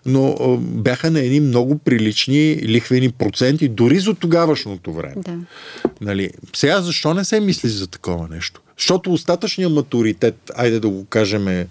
[0.06, 5.14] но бяха на едни много прилични лихвени проценти, дори за тогавашното време.
[5.16, 5.38] Да.
[6.00, 6.30] Нали?
[6.56, 8.60] Сега защо не се мисли за такова нещо?
[8.78, 11.66] Защото остатъчният матуритет, айде да го кажем,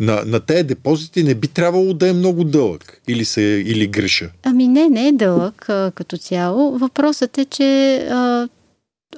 [0.00, 3.00] на, на тези депозити не би трябвало да е много дълъг.
[3.08, 4.30] Или, се, или греша?
[4.42, 6.78] Ами не, не е дълъг а, като цяло.
[6.78, 8.48] Въпросът е, че а,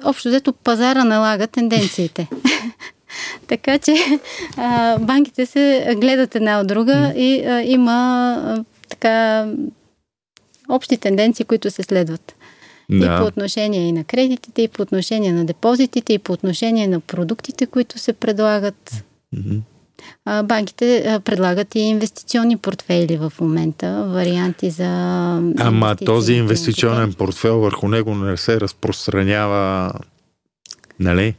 [0.03, 2.27] общо взето пазара налага тенденциите.
[3.47, 3.95] така че
[4.57, 9.47] а, банките се гледат една от друга и а, има а, така
[10.69, 12.35] общи тенденции, които се следват.
[12.89, 13.05] Да.
[13.05, 16.99] И по отношение и на кредитите, и по отношение на депозитите, и по отношение на
[16.99, 19.03] продуктите, които се предлагат.
[19.35, 19.61] Mm-hmm.
[20.43, 24.85] Банките предлагат и инвестиционни портфейли в момента, варианти за.
[25.59, 29.91] Ама този инвестиционен портфел върху него не се разпространява,
[30.99, 31.35] нали?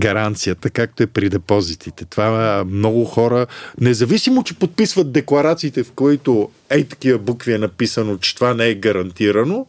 [0.00, 2.04] Гаранцията, както е при депозитите.
[2.04, 3.46] Това много хора,
[3.80, 8.74] независимо, че подписват декларациите, в които ей такива букви е написано, че това не е
[8.74, 9.66] гарантирано,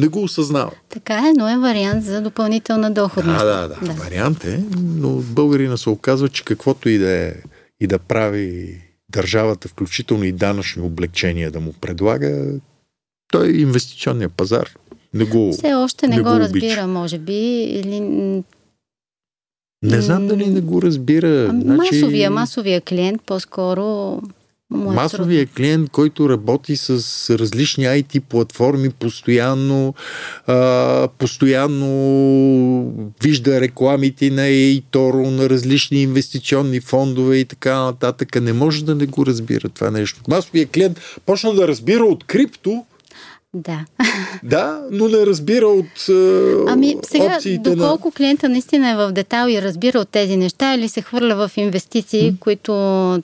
[0.00, 0.70] не го осъзнава.
[0.88, 3.38] Така е, но е вариант за допълнителна доходност.
[3.38, 3.86] Да, да, да.
[3.86, 3.92] да.
[3.92, 7.34] Вариант е, но българина се оказва, че каквото и да, е,
[7.80, 12.52] и да прави държавата, включително и данъчни облегчения да му предлага,
[13.32, 14.68] той е инвестиционния пазар.
[15.14, 18.00] Не го, Все още не, не го, го разбира, може би, или
[19.82, 21.46] не знам дали не го разбира.
[21.46, 21.94] Значи...
[21.94, 24.20] Масовия, масовия клиент по-скоро
[24.70, 25.56] му е Масовия трудно.
[25.56, 26.90] клиент, който работи с
[27.38, 29.94] различни IT платформи, постоянно,
[30.46, 31.90] а, постоянно
[33.22, 39.06] вижда рекламите на eToro, на различни инвестиционни фондове и така нататък, не може да не
[39.06, 40.20] го разбира това нещо.
[40.28, 42.84] Масовия клиент почна да разбира от крипто,
[43.54, 43.84] да.
[44.42, 48.12] Да, но не разбира от е, Ами сега, опциите доколко на...
[48.12, 52.32] клиента наистина е в детал и разбира от тези неща или се хвърля в инвестиции,
[52.32, 52.38] mm.
[52.38, 52.72] които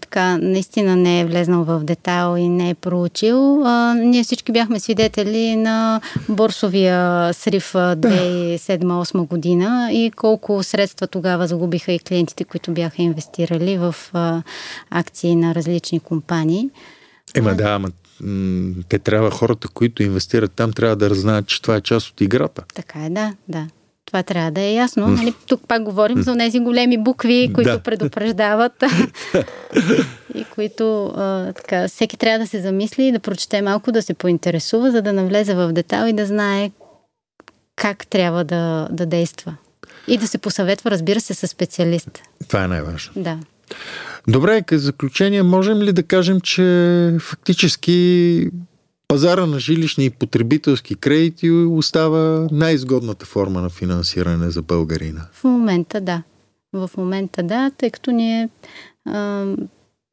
[0.00, 3.62] така наистина не е влезнал в детал и не е проучил.
[3.64, 11.92] А, ние всички бяхме свидетели на борсовия срив 2007-2008 година и колко средства тогава загубиха
[11.92, 14.42] и клиентите, които бяха инвестирали в а,
[14.90, 16.70] акции на различни компании.
[17.34, 17.88] Ема да, ама
[18.88, 22.64] те трябва, хората, които инвестират там, трябва да разнаят, че това е част от играта.
[22.74, 23.66] Така е, да, да.
[24.06, 25.08] Това трябва да е ясно.
[25.08, 27.78] Нали, тук пак говорим за тези големи букви, които да.
[27.78, 28.72] предупреждават
[30.34, 34.14] и които а, така, всеки трябва да се замисли и да прочете малко, да се
[34.14, 36.70] поинтересува, за да навлезе в детал и да знае
[37.76, 39.56] как трябва да, да действа.
[40.08, 42.20] И да се посъветва, разбира се, с специалист.
[42.48, 43.12] Това е най-важно.
[43.16, 43.38] Да.
[44.28, 48.50] Добре, като заключение, можем ли да кажем, че фактически
[49.08, 55.26] пазара на жилищни и потребителски кредити остава най-изгодната форма на финансиране за българина?
[55.32, 56.22] В момента да.
[56.72, 58.48] В момента да, тъй като ние
[59.06, 59.46] а,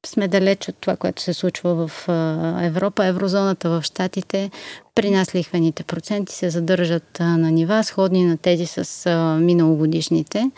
[0.05, 4.51] сме далеч от това, което се случва в а, Европа, еврозоната, в Штатите.
[4.95, 10.51] При нас лихвените проценти се задържат а, на нива, сходни на тези с а, миналогодишните.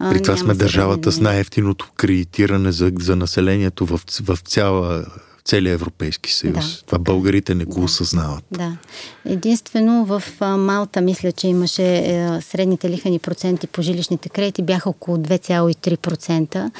[0.00, 5.04] При това сме държавата с най-ефтиното кредитиране за, за населението в, в цяла
[5.44, 6.54] целия Европейски съюз.
[6.54, 6.86] Да.
[6.86, 7.84] Това българите не го да.
[7.84, 8.44] осъзнават.
[8.50, 8.76] Да.
[9.24, 15.16] Единствено в Малта мисля, че имаше е, средните лихани проценти по жилищните кредити бяха около
[15.16, 16.70] 2,3%.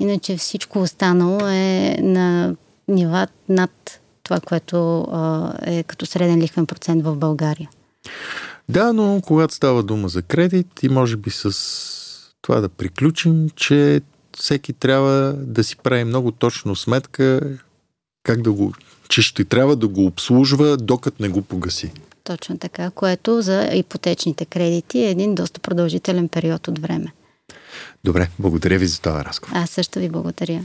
[0.00, 2.56] Иначе всичко останало е на
[2.88, 5.06] нива над това, което
[5.62, 7.70] е като среден лихвен процент в България.
[8.68, 11.50] Да, но когато става дума за кредит и може би с
[12.44, 14.00] това да приключим, че
[14.36, 17.40] всеки трябва да си прави много точно сметка
[18.22, 18.72] как да го,
[19.08, 21.92] че ще трябва да го обслужва, докато не го погаси.
[22.24, 27.12] Точно така, което за ипотечните кредити е един доста продължителен период от време.
[28.04, 29.56] Добре, благодаря ви за това разговор.
[29.56, 30.60] Аз също ви благодаря.